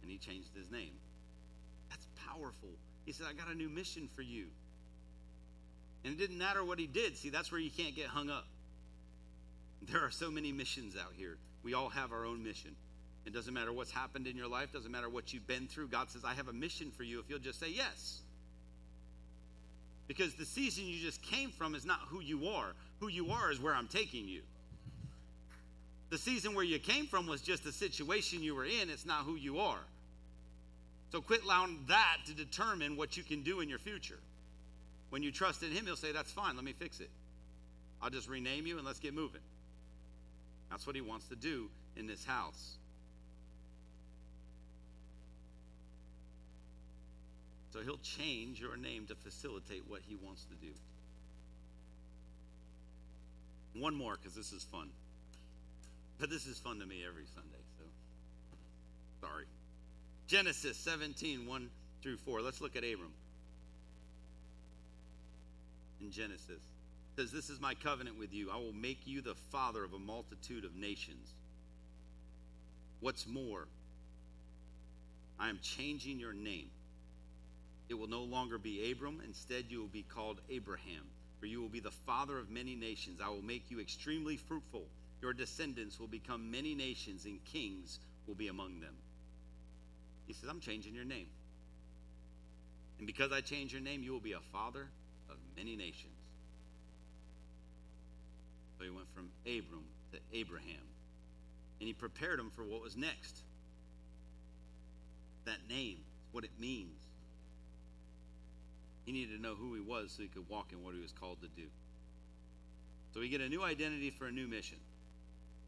[0.02, 0.94] And he changed his name.
[1.90, 2.70] That's powerful.
[3.06, 4.48] He said, I got a new mission for you.
[6.04, 7.16] And it didn't matter what he did.
[7.16, 8.46] See, that's where you can't get hung up.
[9.84, 11.38] There are so many missions out here.
[11.64, 12.76] We all have our own mission.
[13.26, 15.90] It doesn't matter what's happened in your life, doesn't matter what you've been through.
[15.90, 18.22] God says, I have a mission for you if you'll just say yes.
[20.08, 22.74] Because the season you just came from is not who you are.
[23.00, 24.42] Who you are is where I'm taking you.
[26.10, 29.26] The season where you came from was just the situation you were in, it's not
[29.26, 29.82] who you are.
[31.12, 34.20] So quit allowing that to determine what you can do in your future.
[35.10, 37.10] When you trust in Him, He'll say, That's fine, let me fix it.
[38.02, 39.42] I'll just rename you and let's get moving.
[40.70, 42.77] That's what He wants to do in this house.
[47.78, 50.72] So he'll change your name to facilitate what he wants to do.
[53.80, 54.90] One more, because this is fun.
[56.20, 59.46] But this is fun to me every Sunday, so sorry.
[60.26, 61.70] Genesis 17, 1
[62.02, 62.42] through 4.
[62.42, 63.14] Let's look at Abram.
[66.02, 66.50] In Genesis.
[66.50, 68.50] It says, This is my covenant with you.
[68.52, 71.30] I will make you the father of a multitude of nations.
[73.02, 73.68] What's more,
[75.40, 76.72] I am changing your name.
[77.90, 79.22] It will no longer be Abram.
[79.26, 81.06] Instead, you will be called Abraham,
[81.40, 83.22] for you will be the father of many nations.
[83.24, 84.86] I will make you extremely fruitful.
[85.22, 88.94] Your descendants will become many nations, and kings will be among them.
[90.28, 91.28] He says, I'm changing your name.
[92.98, 94.88] And because I change your name, you will be a father
[95.30, 96.14] of many nations.
[98.78, 100.84] So he went from Abram to Abraham.
[101.80, 103.38] And he prepared him for what was next.
[105.46, 105.98] That name,
[106.32, 107.07] what it means.
[109.08, 111.14] He needed to know who he was so he could walk in what he was
[111.14, 111.68] called to do.
[113.14, 114.78] So we get a new identity for a new mission.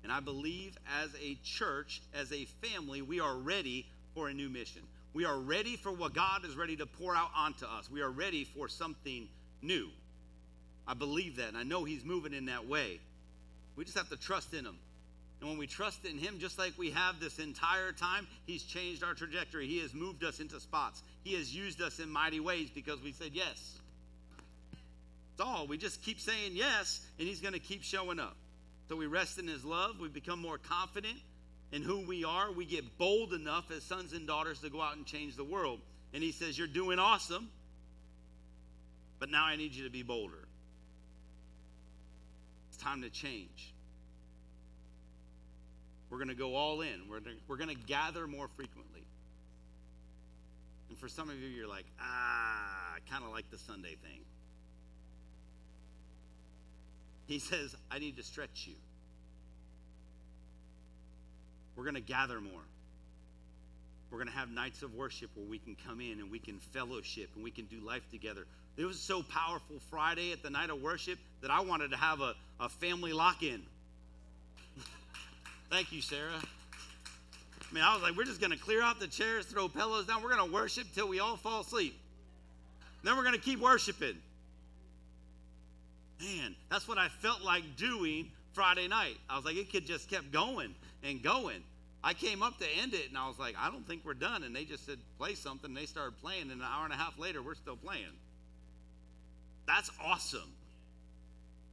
[0.04, 4.50] And I believe as a church, as a family, we are ready for a new
[4.50, 4.82] mission.
[5.14, 7.90] We are ready for what God is ready to pour out onto us.
[7.90, 9.30] We are ready for something
[9.62, 9.88] new.
[10.86, 13.00] I believe that, and I know He's moving in that way.
[13.78, 14.76] We just have to trust in Him.
[15.40, 19.04] And when we trust in Him, just like we have this entire time, He's changed
[19.04, 19.68] our trajectory.
[19.68, 21.02] He has moved us into spots.
[21.24, 23.80] He has used us in mighty ways because we said yes.
[25.38, 25.68] That's all.
[25.68, 28.36] We just keep saying yes, and He's going to keep showing up.
[28.90, 30.00] So we rest in His love.
[30.02, 31.18] We become more confident
[31.72, 32.52] in who we are.
[32.52, 35.80] We get bold enough as sons and daughters to go out and change the world.
[36.14, 37.50] And He says, You're doing awesome,
[39.20, 40.48] but now I need you to be bolder.
[42.70, 43.74] It's time to change.
[46.10, 47.08] We're going to go all in.
[47.10, 49.04] We're gonna, we're going to gather more frequently.
[50.90, 54.22] And for some of you, you're like, ah, I kind of like the Sunday thing.
[57.28, 58.74] He says, I need to stretch you.
[61.76, 62.62] We're going to gather more.
[64.10, 66.58] We're going to have nights of worship where we can come in and we can
[66.58, 68.46] fellowship and we can do life together.
[68.76, 72.20] It was so powerful Friday at the night of worship that I wanted to have
[72.22, 73.62] a, a family lock in.
[75.70, 76.42] Thank you, Sarah.
[77.70, 80.08] I mean, I was like, we're just going to clear out the chairs, throw pillows
[80.08, 80.24] down.
[80.24, 81.96] We're going to worship till we all fall asleep.
[83.04, 84.18] Then we're going to keep worshiping.
[86.20, 89.18] Man, that's what I felt like doing Friday night.
[89.30, 90.74] I was like, it could just kept going
[91.04, 91.64] and going.
[92.04, 94.44] I came up to end it, and I was like, I don't think we're done.
[94.44, 95.74] And they just said, play something.
[95.74, 98.04] They started playing, and an hour and a half later, we're still playing.
[99.68, 100.52] That's awesome.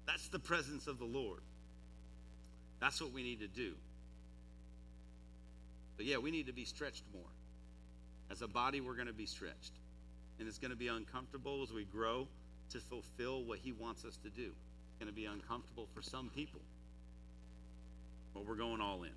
[0.06, 1.40] That's the presence of the Lord.
[2.80, 3.72] That's what we need to do.
[5.96, 7.30] But yeah, we need to be stretched more.
[8.30, 9.72] As a body, we're going to be stretched.
[10.38, 12.28] And it's going to be uncomfortable as we grow
[12.70, 14.50] to fulfill what He wants us to do.
[14.50, 16.60] It's going to be uncomfortable for some people.
[18.34, 19.10] But we're going all in.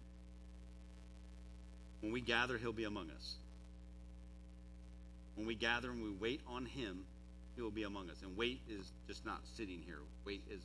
[2.02, 3.36] When we gather, He'll be among us.
[5.36, 7.04] When we gather and we wait on Him,
[7.56, 8.22] He will be among us.
[8.22, 10.00] And wait is just not sitting here.
[10.26, 10.62] Wait is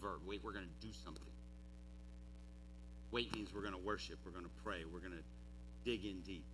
[0.00, 0.20] verb.
[0.26, 1.22] Wait, we're going to do something.
[3.10, 5.24] Wait means we're going to worship, we're going to pray, we're going to
[5.84, 6.44] dig in deep.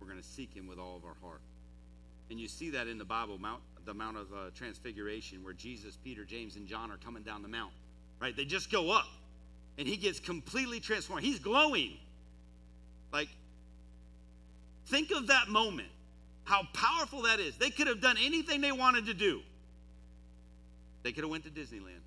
[0.00, 1.40] We're going to seek Him with all of our heart.
[2.30, 3.38] And you see that in the Bible.
[3.38, 7.42] Mount, the Mount of uh, Transfiguration, where Jesus, Peter, James, and John are coming down
[7.42, 7.72] the mount.
[8.20, 8.36] Right?
[8.36, 9.08] They just go up,
[9.78, 11.24] and he gets completely transformed.
[11.24, 11.96] He's glowing.
[13.12, 13.28] Like,
[14.86, 15.88] think of that moment.
[16.44, 17.56] How powerful that is.
[17.56, 19.40] They could have done anything they wanted to do.
[21.02, 22.02] They could have went to Disneyland.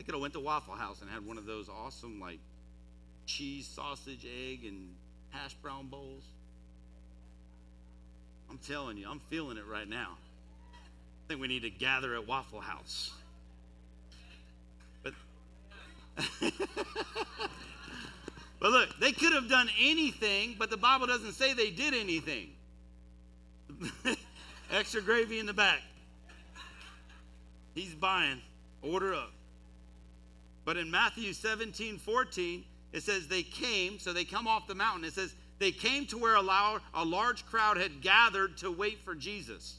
[0.00, 2.38] They could have went to Waffle House and had one of those awesome like
[3.26, 4.94] cheese, sausage, egg, and
[5.28, 6.24] hash brown bowls.
[8.48, 10.16] I'm telling you, I'm feeling it right now.
[10.72, 13.12] I think we need to gather at Waffle House.
[15.02, 15.12] But
[18.58, 22.48] But look, they could have done anything, but the Bible doesn't say they did anything.
[24.70, 25.82] Extra gravy in the back.
[27.74, 28.40] He's buying.
[28.80, 29.32] Order up.
[30.64, 35.04] But in Matthew 17, 14, it says they came, so they come off the mountain.
[35.04, 39.14] It says they came to where a, a large crowd had gathered to wait for
[39.14, 39.76] Jesus.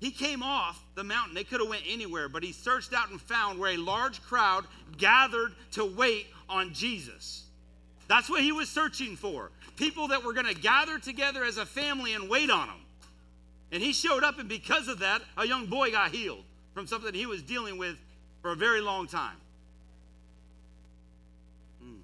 [0.00, 1.34] He came off the mountain.
[1.34, 4.66] They could have went anywhere, but he searched out and found where a large crowd
[4.98, 7.44] gathered to wait on Jesus.
[8.06, 9.50] That's what he was searching for.
[9.76, 12.80] People that were going to gather together as a family and wait on him.
[13.72, 16.44] And he showed up, and because of that, a young boy got healed
[16.74, 17.96] from something he was dealing with
[18.44, 19.38] for a very long time.
[21.82, 21.96] Mm.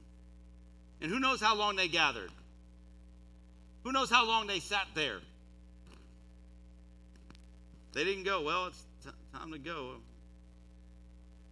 [1.03, 2.31] And who knows how long they gathered?
[3.85, 5.19] Who knows how long they sat there?
[7.93, 9.97] They didn't go, well, it's t- time to go.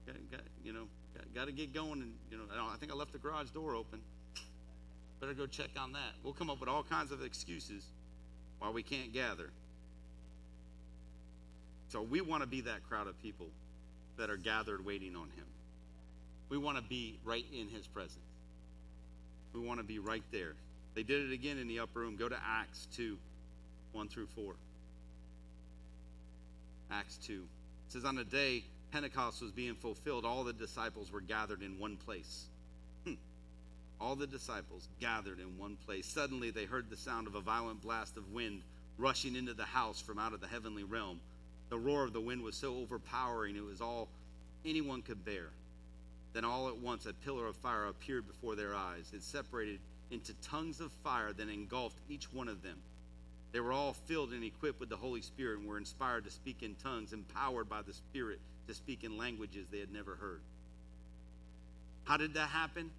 [0.06, 0.84] Got, got, you know,
[1.14, 2.00] got, got to get going.
[2.00, 4.00] And, you know, I, I think I left the garage door open.
[5.20, 6.14] Better go check on that.
[6.24, 7.84] We'll come up with all kinds of excuses
[8.58, 9.50] why we can't gather.
[11.88, 13.48] So we want to be that crowd of people
[14.18, 15.46] that are gathered waiting on him.
[16.48, 18.18] We want to be right in his presence.
[19.52, 20.54] We want to be right there.
[20.94, 22.16] They did it again in the upper room.
[22.16, 23.16] Go to Acts 2
[23.92, 24.54] 1 through 4.
[26.90, 27.32] Acts 2.
[27.32, 31.78] It says, On the day Pentecost was being fulfilled, all the disciples were gathered in
[31.78, 32.44] one place.
[33.04, 33.14] Hmm.
[34.00, 36.06] All the disciples gathered in one place.
[36.06, 38.62] Suddenly they heard the sound of a violent blast of wind
[38.96, 41.20] rushing into the house from out of the heavenly realm.
[41.70, 44.08] The roar of the wind was so overpowering, it was all
[44.64, 45.50] anyone could bear.
[46.32, 49.10] Then all at once a pillar of fire appeared before their eyes.
[49.12, 49.80] It separated
[50.10, 52.78] into tongues of fire, then engulfed each one of them.
[53.52, 56.62] They were all filled and equipped with the Holy Spirit and were inspired to speak
[56.62, 60.40] in tongues, empowered by the Spirit to speak in languages they had never heard.
[62.04, 62.90] How did that happen?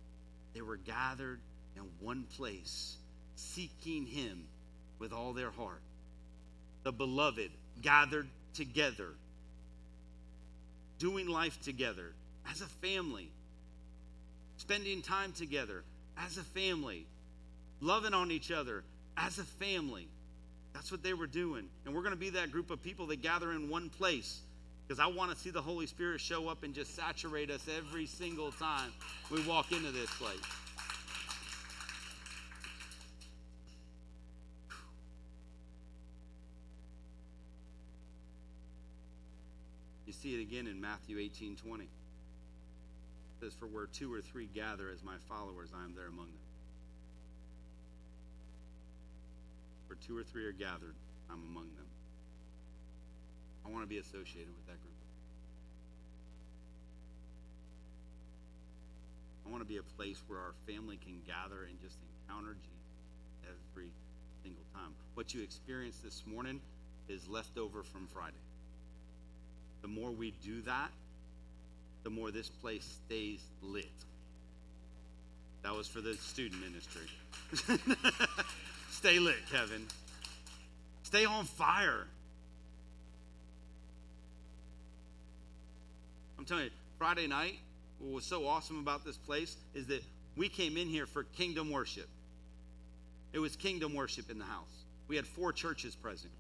[0.54, 1.40] They were gathered
[1.76, 2.98] in one place,
[3.36, 4.44] seeking Him
[4.98, 5.82] with all their heart.
[6.84, 7.52] The beloved
[7.82, 9.10] gathered together,
[10.98, 12.12] doing life together
[12.52, 13.30] as a family,
[14.58, 15.84] spending time together
[16.18, 17.06] as a family,
[17.82, 18.84] loving on each other
[19.18, 20.08] as a family.
[20.74, 21.68] That's what they were doing.
[21.86, 24.42] And we're going to be that group of people that gather in one place
[24.88, 28.08] because I want to see the Holy Spirit show up and just saturate us every
[28.08, 28.92] single time
[29.30, 30.40] we walk into this place.
[40.10, 41.84] You see it again in Matthew 18 20.
[41.84, 41.90] It
[43.40, 46.50] says, For where two or three gather as my followers, I am there among them.
[49.86, 50.96] Where two or three are gathered,
[51.30, 51.86] I'm among them.
[53.64, 54.98] I want to be associated with that group.
[59.46, 63.46] I want to be a place where our family can gather and just encounter Jesus
[63.46, 63.92] every
[64.42, 64.90] single time.
[65.14, 66.62] What you experienced this morning
[67.10, 68.42] is left over from Friday.
[69.82, 70.90] The more we do that,
[72.04, 73.86] the more this place stays lit.
[75.64, 77.08] That was for the student ministry.
[78.92, 79.86] Stay lit, Kevin.
[81.04, 82.06] Stay on fire.
[86.38, 87.60] I'm telling you, Friday night,
[88.00, 90.04] what was so awesome about this place is that
[90.38, 92.08] we came in here for kingdom worship.
[93.34, 94.86] It was kingdom worship in the house.
[95.08, 96.32] We had four churches present.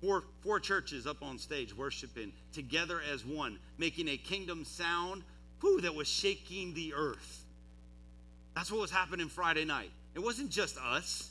[0.00, 5.22] Four, four churches up on stage worshiping together as one, making a kingdom sound
[5.60, 7.44] whew, that was shaking the earth.
[8.54, 9.90] That's what was happening Friday night.
[10.14, 11.30] It wasn't just us.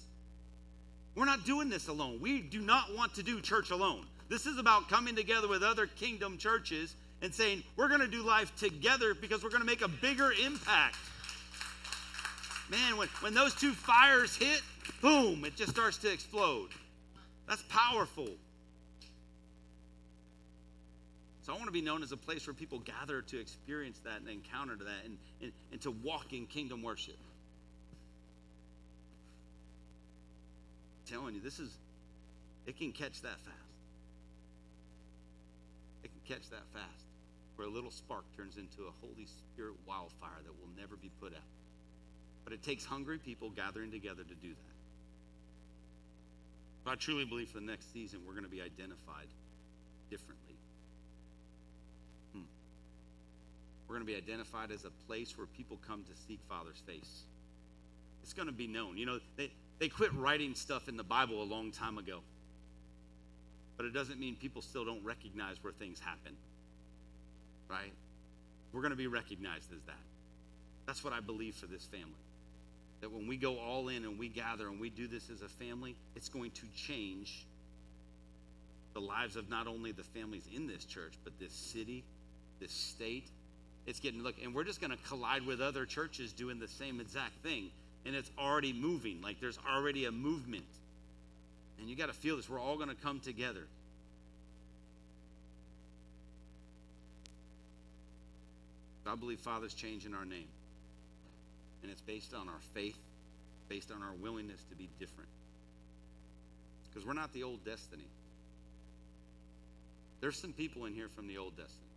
[1.16, 2.20] We're not doing this alone.
[2.20, 4.06] We do not want to do church alone.
[4.30, 8.24] This is about coming together with other kingdom churches and saying, we're going to do
[8.24, 10.98] life together because we're going to make a bigger impact.
[12.72, 14.62] Man, when, when those two fires hit,
[15.02, 16.70] boom, it just starts to explode.
[17.48, 18.30] That's powerful.
[21.44, 24.22] So I want to be known as a place where people gather to experience that
[24.22, 27.18] and encounter that and, and, and to walk in kingdom worship.
[31.02, 31.70] I'm telling you, this is,
[32.66, 33.58] it can catch that fast.
[36.06, 37.06] It can catch that fast,
[37.58, 41.34] where a little spark turns into a Holy Spirit wildfire that will never be put
[41.34, 41.42] out.
[42.46, 44.76] But it takes hungry people gathering together to do that.
[46.86, 49.28] But I truly believe for the next season, we're going to be identified
[50.10, 50.43] differently.
[53.94, 57.26] We're going to be identified as a place where people come to seek Father's face.
[58.24, 58.98] It's going to be known.
[58.98, 62.22] You know, they, they quit writing stuff in the Bible a long time ago.
[63.78, 66.36] But it doesn't mean people still don't recognize where things happen.
[67.70, 67.94] Right?
[68.72, 70.02] We're going to be recognized as that.
[70.88, 72.10] That's what I believe for this family
[73.02, 75.50] that when we go all in and we gather and we do this as a
[75.50, 77.46] family, it's going to change
[78.96, 82.04] the lives of not only the families in this church, but this city,
[82.60, 83.28] this state.
[83.86, 87.00] It's getting look, and we're just going to collide with other churches doing the same
[87.00, 87.70] exact thing,
[88.06, 89.22] and it's already moving.
[89.22, 90.66] Like there's already a movement,
[91.80, 92.50] and you got to feel this.
[92.50, 93.64] We're all going to come together.
[99.06, 100.48] I believe Father's changing our name
[101.84, 102.98] and it's based on our faith,
[103.70, 105.30] based on our willingness to be different.
[106.90, 108.08] Because we're not the old destiny.
[110.22, 111.93] There's some people in here from the old destiny.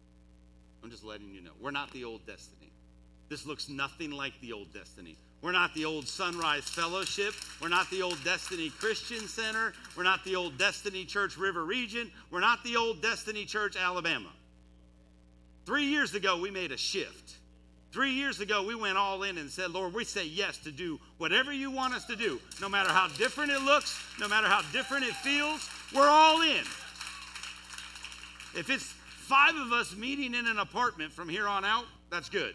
[0.82, 1.52] I'm just letting you know.
[1.60, 2.70] We're not the old destiny.
[3.28, 5.16] This looks nothing like the old destiny.
[5.42, 7.34] We're not the old Sunrise Fellowship.
[7.60, 9.74] We're not the old Destiny Christian Center.
[9.96, 12.10] We're not the old Destiny Church River Region.
[12.30, 14.30] We're not the old Destiny Church Alabama.
[15.66, 17.34] Three years ago, we made a shift.
[17.92, 20.98] Three years ago, we went all in and said, Lord, we say yes to do
[21.18, 22.40] whatever you want us to do.
[22.60, 26.64] No matter how different it looks, no matter how different it feels, we're all in.
[28.54, 28.94] If it's
[29.26, 32.54] five of us meeting in an apartment from here on out, that's good.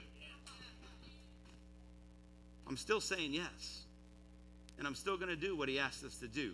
[2.68, 3.82] I'm still saying yes.
[4.78, 6.54] And I'm still going to do what he asked us to do.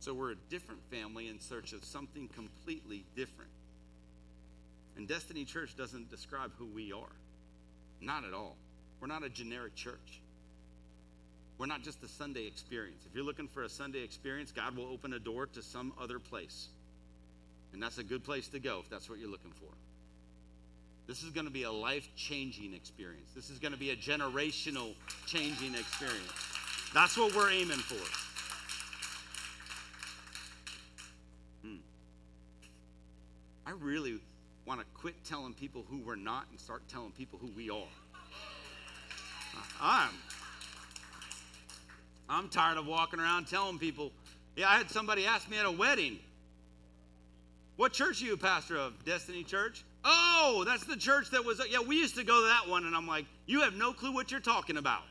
[0.00, 3.50] So we're a different family in search of something completely different.
[4.98, 7.16] And Destiny Church doesn't describe who we are.
[8.02, 8.56] Not at all.
[9.00, 10.20] We're not a generic church.
[11.56, 13.04] We're not just a Sunday experience.
[13.06, 16.18] If you're looking for a Sunday experience, God will open a door to some other
[16.18, 16.68] place.
[17.74, 19.68] And that's a good place to go if that's what you're looking for.
[21.06, 23.32] This is going to be a life changing experience.
[23.34, 24.94] This is going to be a generational
[25.26, 26.32] changing experience.
[26.94, 27.94] That's what we're aiming for.
[31.66, 31.76] Hmm.
[33.66, 34.20] I really
[34.64, 37.82] want to quit telling people who we're not and start telling people who we are.
[39.80, 40.10] I'm
[42.28, 44.12] I'm tired of walking around telling people.
[44.56, 46.18] Yeah, I had somebody ask me at a wedding,
[47.76, 49.84] "What church are you pastor of?" Destiny Church.
[50.04, 51.60] Oh, that's the church that was.
[51.70, 54.12] Yeah, we used to go to that one, and I'm like, you have no clue
[54.12, 55.02] what you're talking about.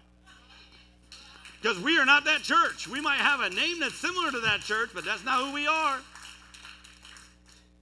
[1.61, 2.87] Because we are not that church.
[2.87, 5.65] We might have a name that's similar to that church, but that's not who we
[5.65, 5.99] are.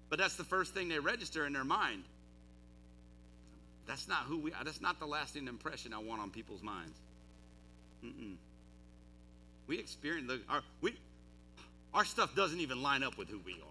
[0.09, 2.03] But that's the first thing they register in their mind.
[3.87, 4.63] That's not who we are.
[4.63, 6.97] That's not the lasting impression I want on people's minds.
[8.05, 8.35] Mm-mm.
[9.67, 10.95] We experience our we
[11.93, 13.70] our stuff doesn't even line up with who we are.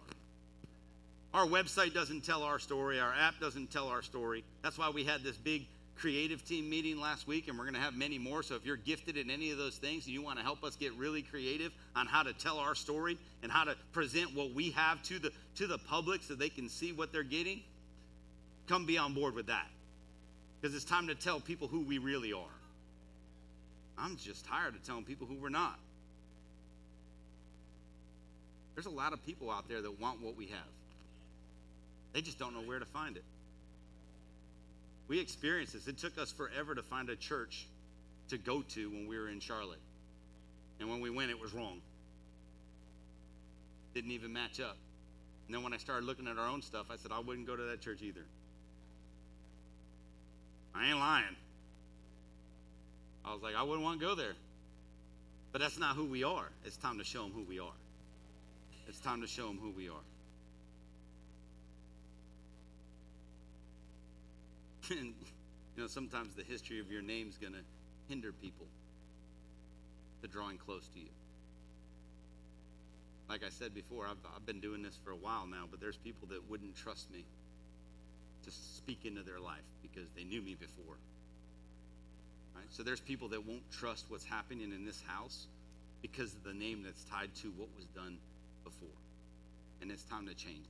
[1.33, 2.99] Our website doesn't tell our story.
[2.99, 4.45] Our app doesn't tell our story.
[4.63, 5.67] That's why we had this big
[5.97, 8.43] creative team meeting last week, and we're going to have many more.
[8.43, 10.75] So if you're gifted in any of those things and you want to help us
[10.75, 14.71] get really creative on how to tell our story and how to present what we
[14.71, 17.61] have to the to the public so they can see what they're getting,
[18.67, 19.67] come be on board with that.
[20.61, 22.43] Because it's time to tell people who we really are.
[23.99, 25.79] I'm just tired of telling people who we're not.
[28.75, 30.80] There's a lot of people out there that want what we have.
[32.13, 33.25] They just don't know where to find it.
[35.09, 35.89] We experienced this.
[35.89, 37.67] It took us forever to find a church
[38.29, 39.81] to go to when we were in Charlotte.
[40.79, 41.81] And when we went, it was wrong.
[43.95, 44.77] Didn't even match up.
[45.47, 47.57] And then when I started looking at our own stuff, I said, I wouldn't go
[47.57, 48.25] to that church either.
[50.75, 51.37] I ain't lying.
[53.25, 54.35] I was like, I wouldn't want to go there.
[55.53, 56.47] But that's not who we are.
[56.65, 57.73] It's time to show them who we are.
[58.89, 60.05] It's time to show them who we are.
[64.91, 65.15] and
[65.77, 67.61] you know, sometimes the history of your name is going to
[68.09, 68.67] hinder people
[70.23, 71.09] to drawing close to you.
[73.29, 75.97] Like I said before, I've, I've been doing this for a while now, but there's
[75.97, 77.25] people that wouldn't trust me
[78.45, 80.97] to speak into their life because they knew me before.
[82.57, 82.65] Right?
[82.71, 85.47] So there's people that won't trust what's happening in this house
[86.03, 88.19] because of the name that's tied to what was done
[88.65, 88.89] before.
[89.81, 90.67] And it's time to change.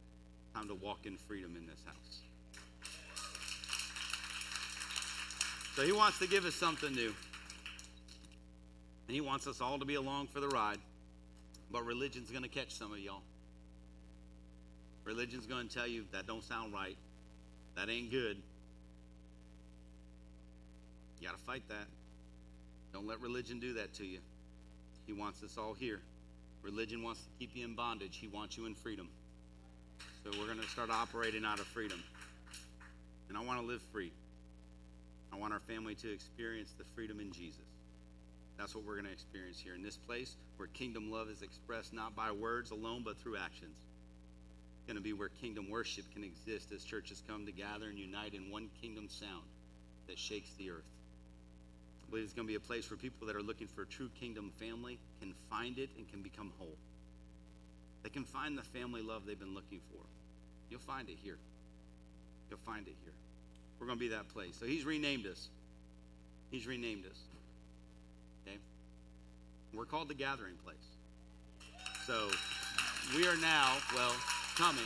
[0.55, 2.21] Time to walk in freedom in this house.
[5.77, 7.15] So he wants to give us something new.
[9.07, 10.79] And he wants us all to be along for the ride.
[11.73, 13.23] But religion's going to catch some of y'all.
[15.05, 16.97] Religion's going to tell you that don't sound right.
[17.77, 18.37] That ain't good.
[21.21, 21.87] You got to fight that.
[22.93, 24.19] Don't let religion do that to you.
[25.07, 26.01] He wants us all here.
[26.63, 28.19] Religion wants to keep you in bondage.
[28.21, 29.09] He wants you in freedom.
[30.25, 32.03] So we're going to start operating out of freedom.
[33.29, 34.13] And I want to live free.
[35.33, 37.61] I want our family to experience the freedom in Jesus.
[38.59, 41.95] That's what we're going to experience here in this place where kingdom love is expressed
[41.95, 43.77] not by words alone, but through actions.
[44.77, 47.99] It's going to be where kingdom worship can exist as churches come to gather and
[47.99, 49.45] unite in one kingdom sound
[50.09, 50.85] that shakes the earth.
[52.05, 53.87] I believe it's going to be a place where people that are looking for a
[53.87, 56.77] true kingdom family can find it and can become whole.
[58.03, 60.03] They can find the family love they've been looking for.
[60.71, 61.39] You'll find it here.
[62.51, 63.15] You'll find it here.
[63.81, 64.57] We're going to be that place.
[64.61, 65.49] So he's renamed us.
[66.51, 67.19] He's renamed us.
[68.47, 68.59] Okay?
[69.73, 70.77] We're called the gathering place.
[72.07, 72.29] So
[73.17, 74.15] we are now, well,
[74.57, 74.85] coming.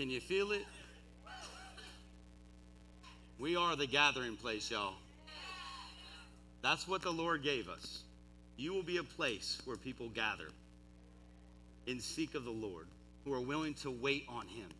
[0.00, 0.64] Can you feel it?
[3.38, 4.94] We are the gathering place, y'all.
[6.62, 8.02] That's what the Lord gave us.
[8.56, 10.46] You will be a place where people gather
[11.86, 12.86] in seek of the Lord,
[13.26, 14.70] who are willing to wait on Him.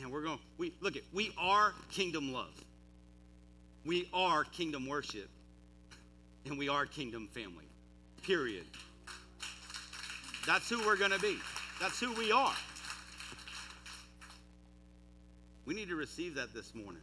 [0.00, 0.38] And we're going.
[0.56, 1.02] We look at.
[1.12, 2.54] We are kingdom love.
[3.84, 5.28] We are kingdom worship,
[6.46, 7.66] and we are kingdom family.
[8.22, 8.64] Period.
[10.46, 11.36] That's who we're going to be.
[11.78, 12.54] That's who we are.
[15.70, 17.00] We need to receive that this morning.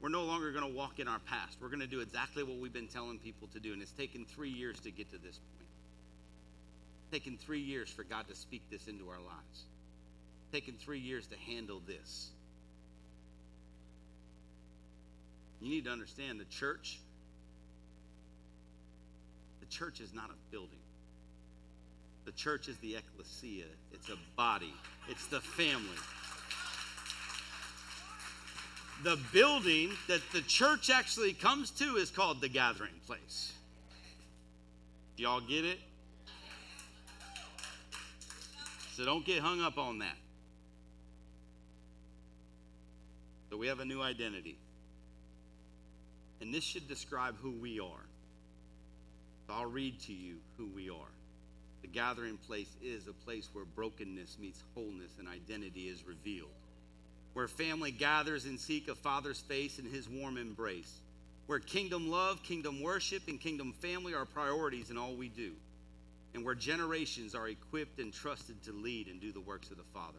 [0.00, 1.56] We're no longer going to walk in our past.
[1.60, 3.72] We're going to do exactly what we've been telling people to do.
[3.72, 5.68] And it's taken three years to get to this point.
[7.02, 9.64] It's taken three years for God to speak this into our lives.
[10.44, 12.28] It's taken three years to handle this.
[15.60, 17.00] You need to understand the church.
[19.58, 20.78] The church is not a building.
[22.24, 23.64] The church is the ecclesia.
[23.92, 24.74] It's a body.
[25.08, 25.98] It's the family
[29.02, 33.52] the building that the church actually comes to is called the gathering place.
[35.16, 35.78] Y'all get it?
[38.92, 40.16] So don't get hung up on that.
[43.50, 44.56] So we have a new identity.
[46.40, 48.06] And this should describe who we are.
[49.46, 51.10] So I'll read to you who we are.
[51.82, 56.50] The gathering place is a place where brokenness meets wholeness and identity is revealed
[57.32, 61.00] where family gathers and seek a father's face in his warm embrace,
[61.46, 65.52] where kingdom love, kingdom worship, and kingdom family are priorities in all we do,
[66.34, 69.84] and where generations are equipped and trusted to lead and do the works of the
[69.94, 70.18] Father.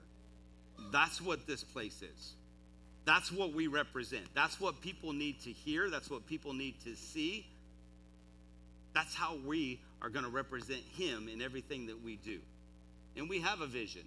[0.91, 2.33] That's what this place is.
[3.05, 4.23] That's what we represent.
[4.33, 5.89] That's what people need to hear.
[5.89, 7.45] That's what people need to see.
[8.93, 12.39] That's how we are going to represent Him in everything that we do.
[13.15, 14.03] And we have a vision,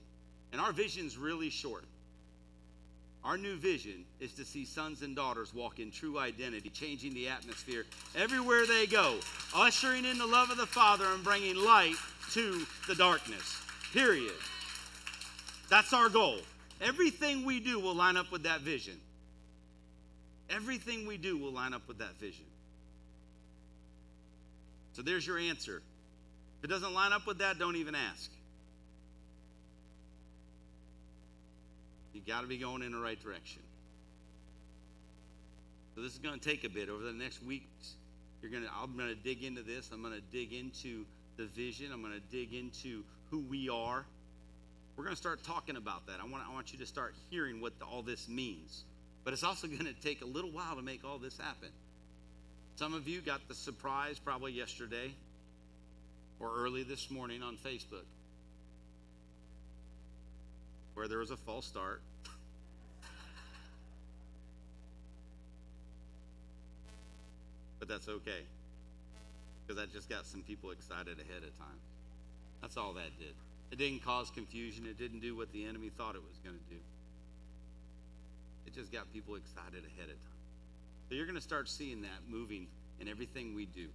[0.52, 1.84] and our vision's really short.
[3.26, 7.26] Our new vision is to see sons and daughters walk in true identity, changing the
[7.26, 7.84] atmosphere
[8.14, 9.16] everywhere they go,
[9.52, 11.96] ushering in the love of the Father and bringing light
[12.34, 13.60] to the darkness.
[13.92, 14.32] Period.
[15.68, 16.38] That's our goal.
[16.80, 18.94] Everything we do will line up with that vision.
[20.48, 22.44] Everything we do will line up with that vision.
[24.92, 25.82] So there's your answer.
[26.58, 28.30] If it doesn't line up with that, don't even ask.
[32.16, 33.60] You got to be going in the right direction.
[35.94, 37.96] So this is going to take a bit over the next weeks.
[38.40, 39.90] You're going to I'm going to dig into this.
[39.92, 41.04] I'm going to dig into
[41.36, 41.92] the vision.
[41.92, 44.06] I'm going to dig into who we are.
[44.96, 46.16] We're going to start talking about that.
[46.22, 48.84] I want I want you to start hearing what the, all this means.
[49.22, 51.68] But it's also going to take a little while to make all this happen.
[52.76, 55.12] Some of you got the surprise probably yesterday
[56.40, 58.04] or early this morning on Facebook
[60.96, 62.00] where there was a false start.
[67.78, 68.40] but that's okay.
[69.66, 71.78] Because that just got some people excited ahead of time.
[72.62, 73.34] That's all that did.
[73.70, 74.86] It didn't cause confusion.
[74.86, 76.80] It didn't do what the enemy thought it was going to do.
[78.66, 80.40] It just got people excited ahead of time.
[81.08, 82.66] So you're going to start seeing that moving
[83.00, 83.86] in everything we do.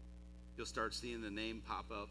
[0.55, 2.09] You'll start seeing the name pop up.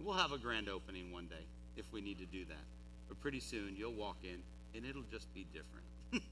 [0.00, 2.81] We'll have a grand opening one day if we need to do that.
[3.12, 4.38] But pretty soon you'll walk in
[4.74, 6.24] and it'll just be different.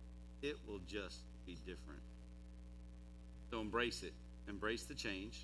[0.42, 2.00] it will just be different.
[3.52, 4.12] So embrace it.
[4.48, 5.38] Embrace the change.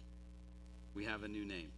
[0.97, 1.69] We have a new name.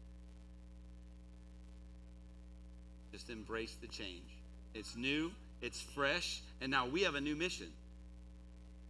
[3.12, 4.24] Just embrace the change.
[4.72, 7.68] It's new, it's fresh, and now we have a new mission.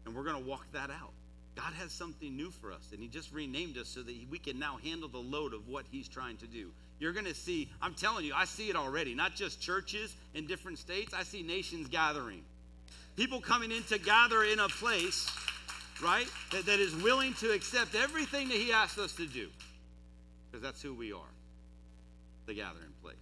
[0.04, 1.10] And we're going to walk that out.
[1.56, 4.60] God has something new for us, and He just renamed us so that we can
[4.60, 6.70] now handle the load of what He's trying to do.
[6.98, 9.14] You're going to see, I'm telling you, I see it already.
[9.14, 12.42] Not just churches in different states, I see nations gathering.
[13.16, 15.30] People coming in to gather in a place,
[16.02, 19.48] right, that, that is willing to accept everything that He asks us to do.
[20.50, 21.20] Because that's who we are
[22.46, 23.16] the gathering place.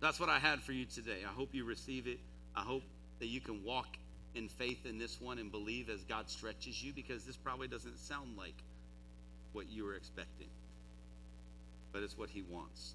[0.00, 1.18] That's what I had for you today.
[1.28, 2.18] I hope you receive it.
[2.54, 2.82] I hope
[3.18, 3.98] that you can walk
[4.34, 7.98] in faith in this one and believe as God stretches you because this probably doesn't
[7.98, 8.54] sound like
[9.52, 10.48] what you were expecting,
[11.96, 12.92] but it's what He wants.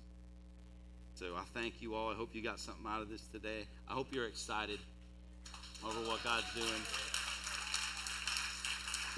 [1.16, 2.12] So I thank you all.
[2.12, 3.66] I hope you got something out of this today.
[3.90, 4.78] I hope you're excited
[5.84, 6.68] over what God's doing.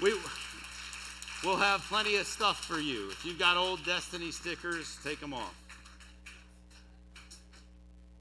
[0.00, 0.18] We,
[1.44, 3.10] we'll have plenty of stuff for you.
[3.10, 5.54] If you've got old Destiny stickers, take them off.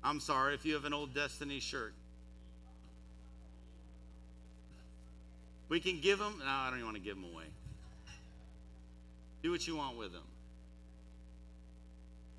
[0.04, 1.94] I'm sorry if you have an old Destiny shirt.
[5.70, 6.36] We can give them.
[6.40, 7.46] No, I don't even want to give them away.
[9.44, 10.24] Do what you want with them.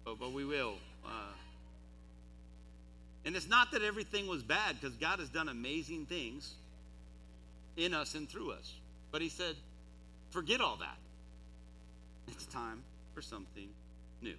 [0.05, 0.75] But, but we will.
[1.05, 1.33] Uh,
[3.25, 6.55] and it's not that everything was bad because God has done amazing things
[7.77, 8.73] in us and through us.
[9.11, 9.57] But He said,
[10.31, 10.97] forget all that.
[12.29, 12.83] It's time
[13.15, 13.69] for something
[14.23, 14.35] new.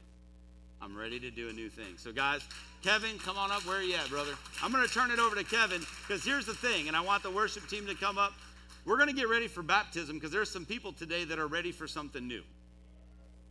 [0.81, 1.97] I'm ready to do a new thing.
[1.97, 2.41] So, guys,
[2.83, 3.65] Kevin, come on up.
[3.65, 4.33] Where are you at, brother?
[4.61, 7.23] I'm going to turn it over to Kevin because here's the thing, and I want
[7.23, 8.33] the worship team to come up.
[8.85, 11.71] We're going to get ready for baptism because there's some people today that are ready
[11.71, 12.43] for something new.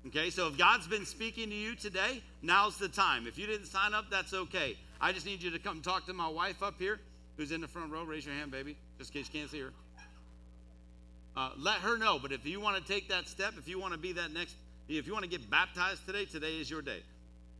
[0.06, 3.26] Okay, so if God's been speaking to you today, now's the time.
[3.26, 4.76] If you didn't sign up, that's okay.
[5.00, 7.00] I just need you to come talk to my wife up here,
[7.38, 8.04] who's in the front row.
[8.04, 9.72] Raise your hand, baby, just in case you can't see her.
[11.36, 12.18] Uh, let her know.
[12.20, 14.56] But if you want to take that step, if you want to be that next,
[14.88, 17.02] if you want to get baptized today, today is your day.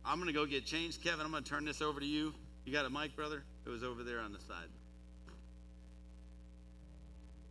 [0.05, 1.03] I'm going to go get changed.
[1.03, 2.31] Kevin, I'm going to turn this over to you.
[2.63, 3.43] You got a mic, brother?
[3.65, 4.69] It was over there on the side.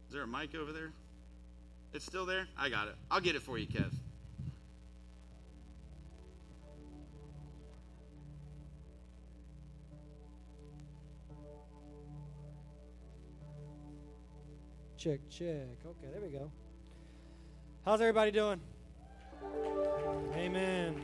[0.07, 0.93] Is there a mic over there?
[1.93, 2.47] It's still there?
[2.57, 2.95] I got it.
[3.11, 3.91] I'll get it for you, Kev.
[15.05, 15.77] Check, check.
[15.85, 16.51] Okay, there we go.
[17.85, 18.59] How's everybody doing?
[20.35, 20.99] Amen.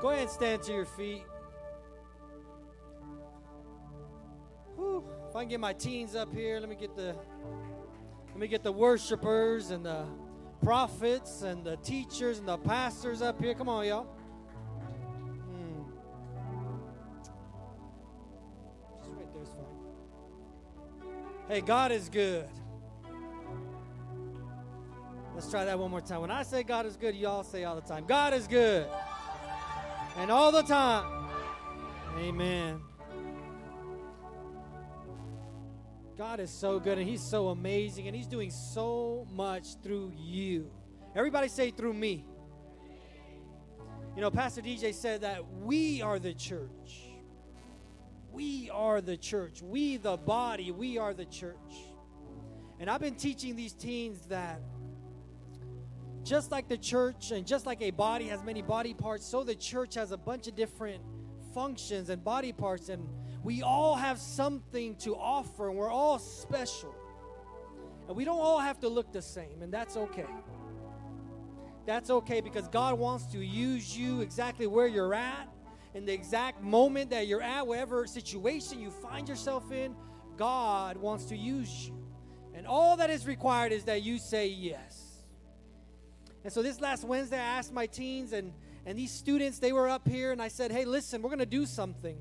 [0.00, 1.24] Go ahead and stand to your feet.
[4.76, 5.02] Whew.
[5.28, 7.16] If I can get my teens up here, let me get the
[8.28, 10.04] let me get the worshipers and the
[10.62, 13.54] prophets and the teachers and the pastors up here.
[13.54, 14.06] Come on, y'all.
[21.52, 22.48] Hey, God is good.
[25.34, 26.22] Let's try that one more time.
[26.22, 28.86] When I say God is good, you all say all the time, God is good.
[30.16, 31.28] And all the time.
[32.16, 32.80] Amen.
[36.16, 40.70] God is so good and He's so amazing and He's doing so much through you.
[41.14, 42.24] Everybody say through me.
[44.16, 47.11] You know, Pastor DJ said that we are the church.
[48.32, 49.60] We are the church.
[49.62, 51.56] We, the body, we are the church.
[52.80, 54.60] And I've been teaching these teens that
[56.24, 59.54] just like the church and just like a body has many body parts, so the
[59.54, 61.02] church has a bunch of different
[61.52, 63.06] functions and body parts, and
[63.42, 66.94] we all have something to offer, and we're all special.
[68.08, 70.26] And we don't all have to look the same, and that's okay.
[71.86, 75.48] That's okay because God wants to use you exactly where you're at,
[75.94, 79.94] in the exact moment that you're at, whatever situation you find yourself in,
[80.36, 81.94] God wants to use you.
[82.54, 85.24] And all that is required is that you say yes.
[86.44, 88.52] And so this last Wednesday, I asked my teens and,
[88.84, 91.46] and these students, they were up here, and I said, hey, listen, we're going to
[91.46, 92.18] do something.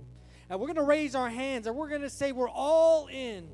[0.50, 3.48] And we're going to raise our hands, and we're going to say we're all in.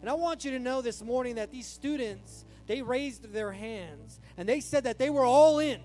[0.00, 4.20] And I want you to know this morning that these students, they raised their hands,
[4.36, 5.80] and they said that they were all in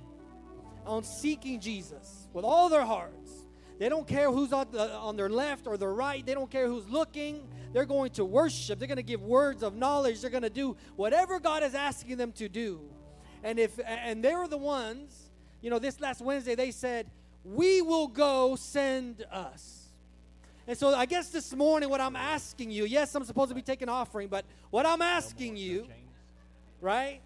[0.86, 3.21] on seeking Jesus with all their hearts.
[3.82, 6.24] They don't care who's on, the, on their left or their right.
[6.24, 7.48] They don't care who's looking.
[7.74, 8.78] They're going to worship.
[8.78, 10.22] They're going to give words of knowledge.
[10.22, 12.82] They're going to do whatever God is asking them to do.
[13.44, 15.32] And if and they were the ones,
[15.64, 17.10] you know, this last Wednesday they said,
[17.44, 19.88] we will go send us.
[20.68, 23.64] And so I guess this morning, what I'm asking you, yes, I'm supposed to be
[23.64, 25.88] taking offering, but what I'm asking you,
[26.82, 27.20] right?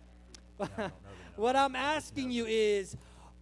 [1.36, 2.96] what I'm asking you is,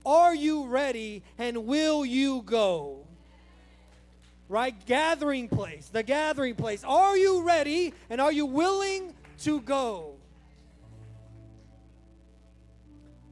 [0.06, 3.06] are you ready and will you go?
[4.50, 4.76] Right?
[4.86, 6.84] Gathering place, the gathering place.
[6.84, 10.16] Are you ready and are you willing to go?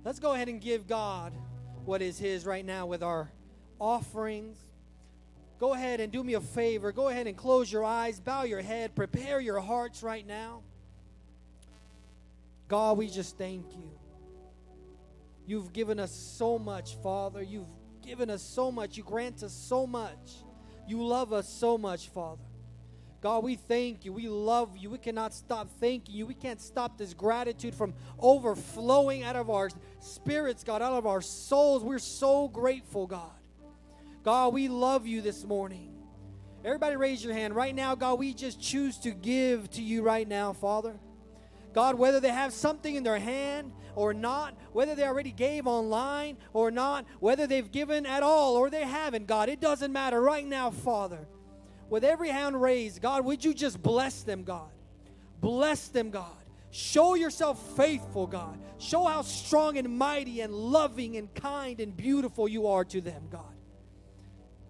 [0.03, 1.34] Let's go ahead and give God
[1.85, 3.31] what is His right now with our
[3.80, 4.57] offerings.
[5.60, 6.91] Go ahead and do me a favor.
[6.91, 10.64] Go ahead and close your eyes, bow your head, prepare your hearts right now.
[12.68, 13.91] God, we just thank you.
[15.46, 17.42] You've given us so much, Father.
[17.42, 17.68] You've
[18.02, 18.98] given us so much.
[18.98, 20.44] You grant us so much.
[20.88, 22.44] You love us so much, Father.
[23.22, 24.14] God, we thank you.
[24.14, 24.90] We love you.
[24.90, 26.26] We cannot stop thanking you.
[26.26, 29.70] We can't stop this gratitude from overflowing out of our
[30.00, 31.84] spirits, God, out of our souls.
[31.84, 33.30] We're so grateful, God.
[34.24, 35.94] God, we love you this morning.
[36.66, 37.56] Everybody raise your hand.
[37.56, 41.00] Right now, God, we just choose to give to you right now, Father.
[41.73, 46.38] God, whether they have something in their hand or not, whether they already gave online
[46.53, 50.22] or not, whether they've given at all or they haven't, God, it doesn't matter.
[50.22, 51.27] Right now, Father,
[51.89, 54.69] with every hand raised, God, would you just bless them, God?
[55.39, 56.26] Bless them, God.
[56.72, 58.57] Show yourself faithful, God.
[58.77, 63.23] Show how strong and mighty and loving and kind and beautiful you are to them,
[63.30, 63.43] God.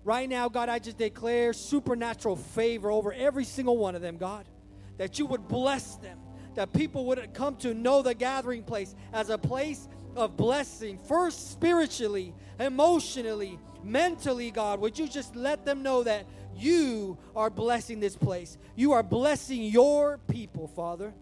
[0.03, 4.49] Right now, God, I just declare supernatural favor over every single one of them, God.
[4.97, 6.17] That you would bless them,
[6.55, 11.51] that people would come to know the gathering place as a place of blessing, first
[11.51, 14.79] spiritually, emotionally, mentally, God.
[14.81, 16.25] Would you just let them know that
[16.55, 18.57] you are blessing this place?
[18.75, 21.13] You are blessing your people, Father.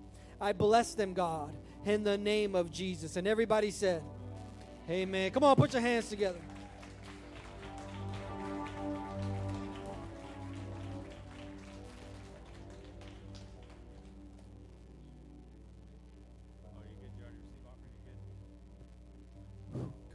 [0.41, 1.53] I bless them, God,
[1.85, 3.15] in the name of Jesus.
[3.15, 4.01] And everybody said,
[4.89, 5.29] Amen.
[5.31, 6.39] Come on, put your hands together.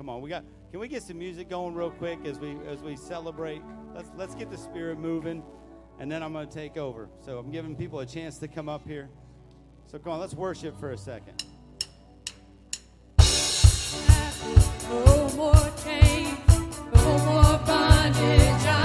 [0.05, 0.45] Come on, we got.
[0.71, 3.63] Can we get some music going real quick as we as we celebrate?
[3.95, 5.43] Let's let's get the spirit moving,
[5.99, 7.09] and then I'm going to take over.
[7.25, 9.09] So I'm giving people a chance to come up here.
[9.91, 11.43] So come on, let's worship for a second.
[14.91, 16.39] No more chains,
[16.95, 18.84] no more bondage.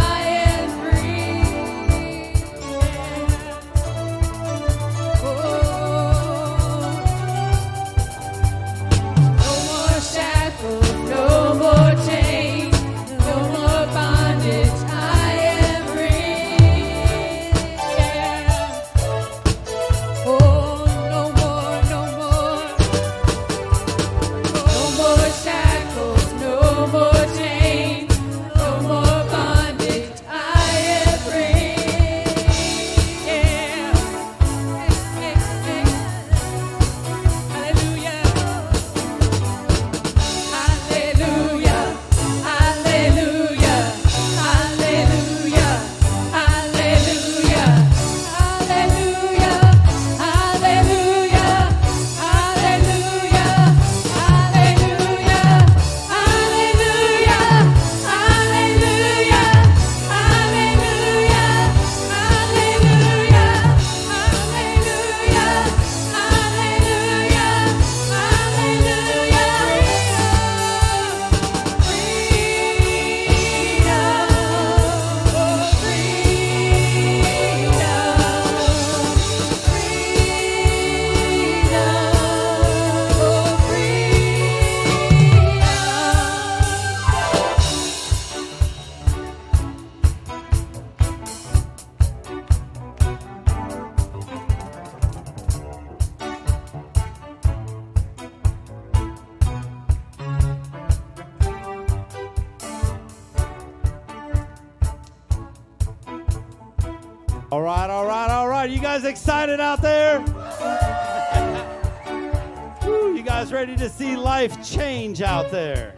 [113.60, 115.94] Ready to see life change out there?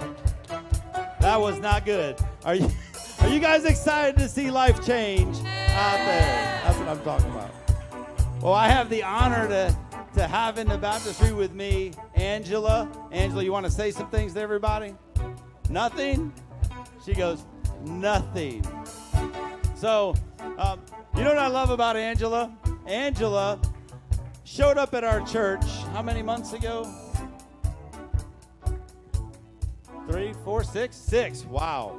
[1.20, 2.18] That was not good.
[2.44, 2.68] Are you
[3.20, 6.62] are you guys excited to see life change out there?
[6.64, 7.52] That's what I'm talking about.
[8.42, 9.78] Well, I have the honor to
[10.16, 12.90] to have in the baptistry with me Angela.
[13.12, 14.96] Angela, you want to say some things to everybody?
[15.70, 16.34] Nothing?
[17.06, 17.46] She goes,
[17.86, 18.66] nothing.
[19.76, 20.16] So,
[20.58, 20.82] um,
[21.16, 22.52] you know what I love about Angela?
[22.88, 23.60] Angela
[24.46, 25.64] showed up at our church
[25.94, 27.11] how many months ago?
[30.12, 31.46] Three, four, six, six.
[31.46, 31.98] Wow.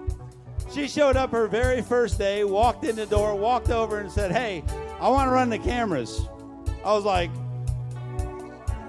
[0.71, 4.31] She showed up her very first day, walked in the door, walked over and said,
[4.33, 4.63] Hey,
[5.01, 6.29] I want to run the cameras.
[6.85, 7.31] I was like,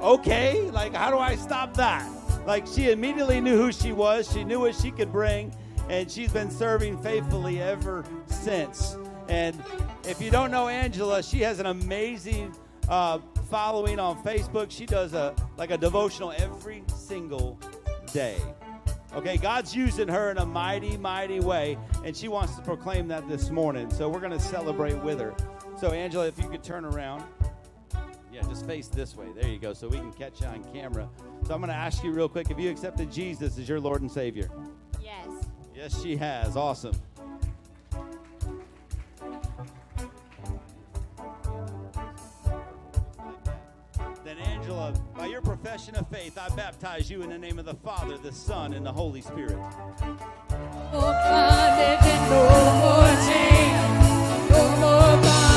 [0.01, 2.05] Okay, like, how do I stop that?
[2.45, 5.55] Like, she immediately knew who she was, she knew what she could bring,
[5.87, 8.97] and she's been serving faithfully ever since.
[9.29, 9.57] And
[10.03, 12.53] if you don't know Angela, she has an amazing
[12.89, 13.19] uh,
[13.49, 14.69] following on Facebook.
[14.69, 17.57] She does a like a devotional every single
[18.11, 18.37] day.
[19.15, 23.27] Okay, God's using her in a mighty, mighty way, and she wants to proclaim that
[23.29, 23.91] this morning.
[23.91, 25.35] So we're going to celebrate with her.
[25.79, 27.23] So, Angela, if you could turn around.
[28.31, 29.27] Yeah, just face this way.
[29.35, 31.07] There you go, so we can catch you on camera.
[31.45, 34.01] So I'm going to ask you real quick if you accepted Jesus as your Lord
[34.01, 34.49] and Savior.
[34.99, 35.27] Yes.
[35.75, 36.57] Yes, she has.
[36.57, 36.95] Awesome.
[44.73, 47.75] Then, Angela, by your profession of faith, I baptize you in the name of the
[47.75, 49.57] Father, the Son, and the Holy Spirit.
[50.93, 52.43] Oh, and no
[52.81, 55.52] more chains, no more.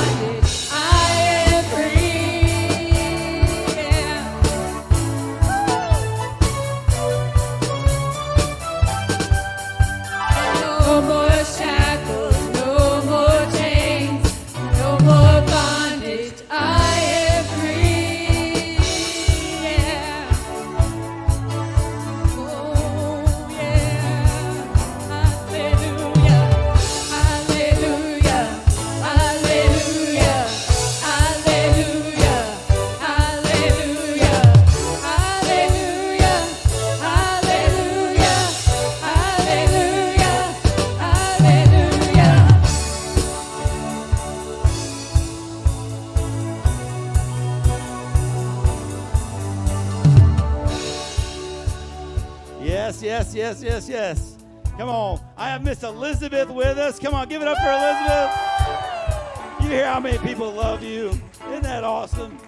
[53.36, 54.38] Yes, yes, yes.
[54.78, 55.20] Come on.
[55.36, 56.98] I have Miss Elizabeth with us.
[56.98, 59.60] Come on, give it up for Elizabeth.
[59.60, 61.10] You hear how many people love you?
[61.50, 62.38] Isn't that awesome?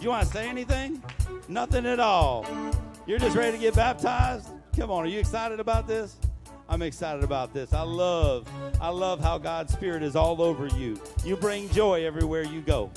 [0.00, 1.02] You want to say anything?
[1.48, 2.46] Nothing at all.
[3.06, 4.50] You're just ready to get baptized?
[4.76, 6.14] Come on, are you excited about this?
[6.68, 7.72] I'm excited about this.
[7.72, 8.48] I love,
[8.80, 10.96] I love how God's Spirit is all over you.
[11.24, 12.92] You bring joy everywhere you go.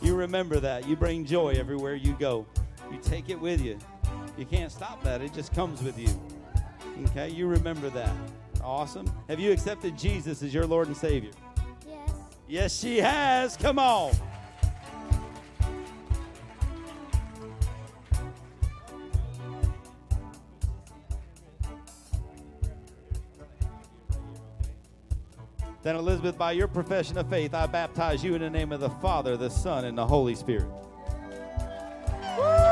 [0.00, 0.86] You remember that.
[0.86, 2.46] You bring joy everywhere you go.
[2.92, 3.80] You take it with you.
[4.36, 5.22] You can't stop that.
[5.22, 6.08] It just comes with you.
[7.06, 7.30] Okay?
[7.30, 8.14] You remember that.
[8.62, 9.10] Awesome.
[9.28, 11.30] Have you accepted Jesus as your Lord and Savior?
[11.86, 12.10] Yes.
[12.48, 13.56] Yes, she has.
[13.56, 14.12] Come on.
[25.82, 28.90] Then, Elizabeth, by your profession of faith, I baptize you in the name of the
[28.90, 30.68] Father, the Son, and the Holy Spirit.
[32.36, 32.67] No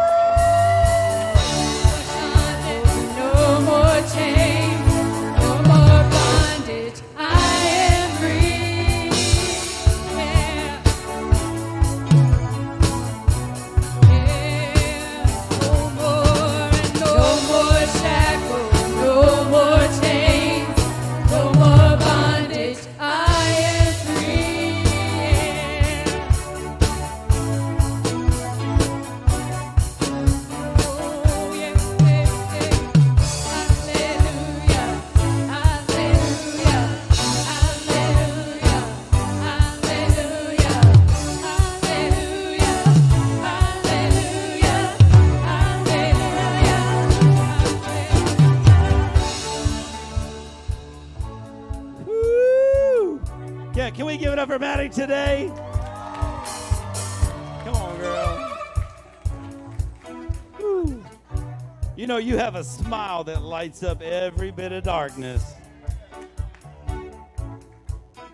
[62.56, 65.52] have a smile that lights up every bit of darkness.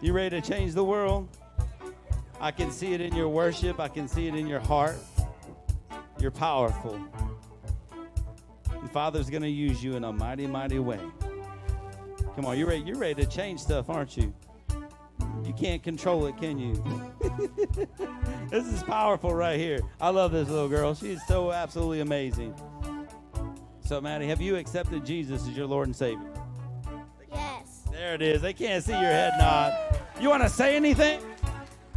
[0.01, 1.29] You ready to change the world?
[2.41, 4.97] I can see it in your worship, I can see it in your heart.
[6.21, 7.01] You're powerful.
[8.71, 11.01] And Father's going to use you in a mighty, mighty way.
[12.37, 14.33] Come on, you're ready, you're ready to change stuff, aren't you?
[15.45, 16.75] You can't control it, can you?
[18.51, 19.81] this is powerful right here.
[20.01, 20.95] I love this little girl.
[20.95, 22.55] She's so absolutely amazing.
[23.93, 26.27] So, Maddie, have you accepted Jesus as your Lord and Savior?
[27.31, 27.83] Yes.
[27.93, 28.41] There it is.
[28.41, 29.99] They can't see your head nod.
[30.19, 31.21] You want to say anything?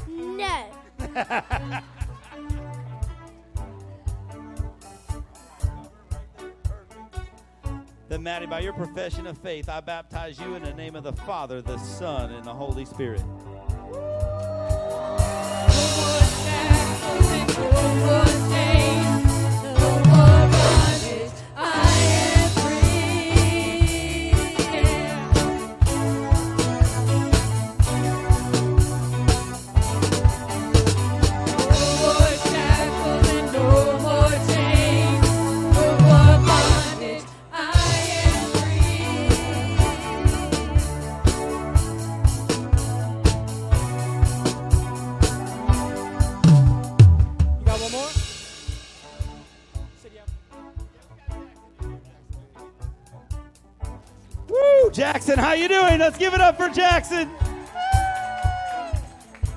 [0.09, 0.65] No.
[8.09, 11.13] Then, Maddie, by your profession of faith, I baptize you in the name of the
[11.13, 13.23] Father, the Son, and the Holy Spirit.
[17.95, 18.34] No
[55.35, 55.99] Jackson, how you doing?
[55.99, 57.29] Let's give it up for Jackson.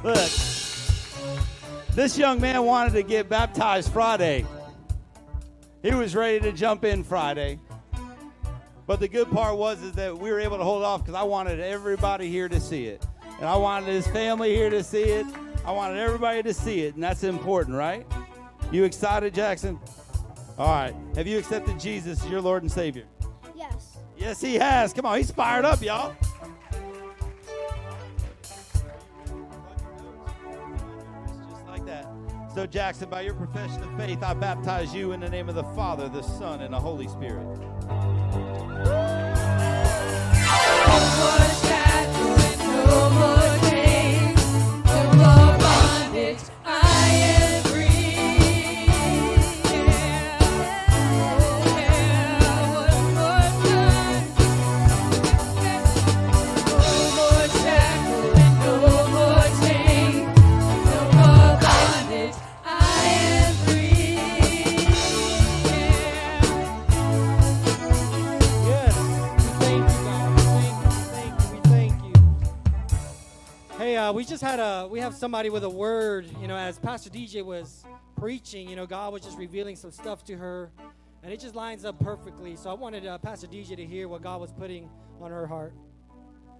[0.02, 0.30] Look,
[1.94, 4.44] this young man wanted to get baptized Friday.
[5.82, 7.60] He was ready to jump in Friday.
[8.88, 11.22] But the good part was is that we were able to hold off because I
[11.22, 13.06] wanted everybody here to see it.
[13.38, 15.26] And I wanted his family here to see it.
[15.64, 18.04] I wanted everybody to see it, and that's important, right?
[18.72, 19.78] You excited, Jackson?
[20.58, 20.94] All right.
[21.14, 23.04] Have you accepted Jesus as your Lord and Savior?
[24.18, 24.40] Yes.
[24.40, 24.92] He has.
[24.92, 26.14] Come on, he's fired up, y'all.
[31.48, 32.06] Just like that.
[32.54, 35.64] So, Jackson, by your profession of faith, I baptize you in the name of the
[35.64, 37.46] Father, the Son, and the Holy Spirit.
[74.08, 76.26] Uh, we just had a we have somebody with a word.
[76.40, 77.84] You know, as Pastor DJ was
[78.16, 80.70] preaching, you know, God was just revealing some stuff to her,
[81.22, 82.56] and it just lines up perfectly.
[82.56, 84.88] So I wanted uh, Pastor DJ to hear what God was putting
[85.20, 85.74] on her heart.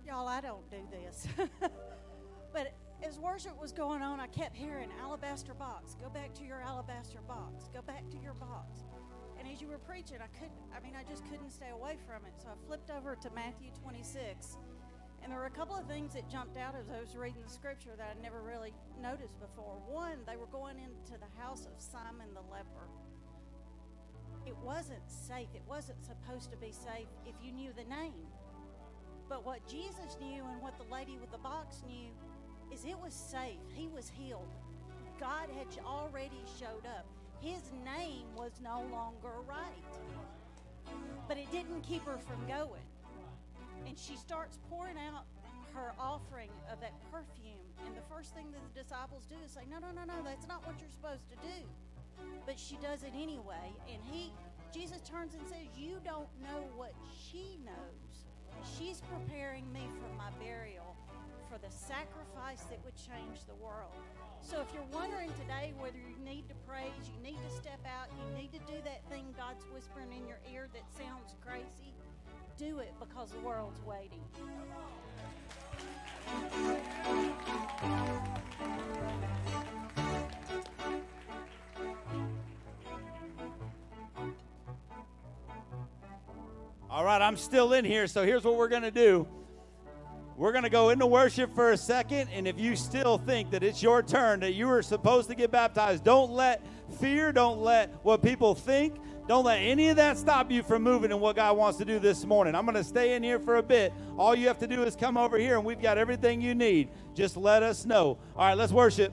[0.06, 1.26] Y'all, I don't do this.
[2.52, 2.74] but
[3.06, 5.94] as worship was going on, I kept hearing alabaster box.
[5.94, 7.70] Go back to your alabaster box.
[7.72, 8.84] Go back to your box.
[9.38, 12.26] And as you were preaching, I couldn't, I mean, I just couldn't stay away from
[12.26, 12.32] it.
[12.42, 14.56] So I flipped over to Matthew 26.
[15.22, 17.52] And there were a couple of things that jumped out as I was reading the
[17.52, 18.72] scripture that I'd never really
[19.02, 19.80] noticed before.
[19.86, 22.88] One, they were going into the house of Simon the leper.
[24.46, 25.48] It wasn't safe.
[25.54, 28.26] It wasn't supposed to be safe if you knew the name.
[29.28, 32.10] But what Jesus knew and what the lady with the box knew
[32.72, 33.60] is it was safe.
[33.74, 34.54] He was healed.
[35.20, 37.06] God had already showed up.
[37.40, 39.92] His name was no longer right.
[41.28, 42.87] But it didn't keep her from going.
[43.86, 45.24] And she starts pouring out
[45.74, 47.62] her offering of that perfume.
[47.86, 50.48] And the first thing that the disciples do is say, No, no, no, no, that's
[50.48, 51.58] not what you're supposed to do.
[52.46, 53.70] But she does it anyway.
[53.86, 54.32] And he,
[54.74, 58.26] Jesus turns and says, You don't know what she knows.
[58.66, 60.96] She's preparing me for my burial,
[61.46, 63.94] for the sacrifice that would change the world.
[64.42, 68.10] So if you're wondering today whether you need to praise, you need to step out,
[68.18, 71.94] you need to do that thing God's whispering in your ear that sounds crazy,
[72.58, 74.18] do it because the world's waiting.
[86.90, 89.28] All right, I'm still in here, so here's what we're going to do.
[90.36, 93.62] We're going to go into worship for a second, and if you still think that
[93.62, 96.64] it's your turn, that you were supposed to get baptized, don't let
[96.98, 98.96] fear, don't let what people think,
[99.28, 101.98] don't let any of that stop you from moving in what God wants to do
[101.98, 102.54] this morning.
[102.54, 103.92] I'm going to stay in here for a bit.
[104.16, 106.88] All you have to do is come over here, and we've got everything you need.
[107.14, 108.16] Just let us know.
[108.34, 109.12] All right, let's worship.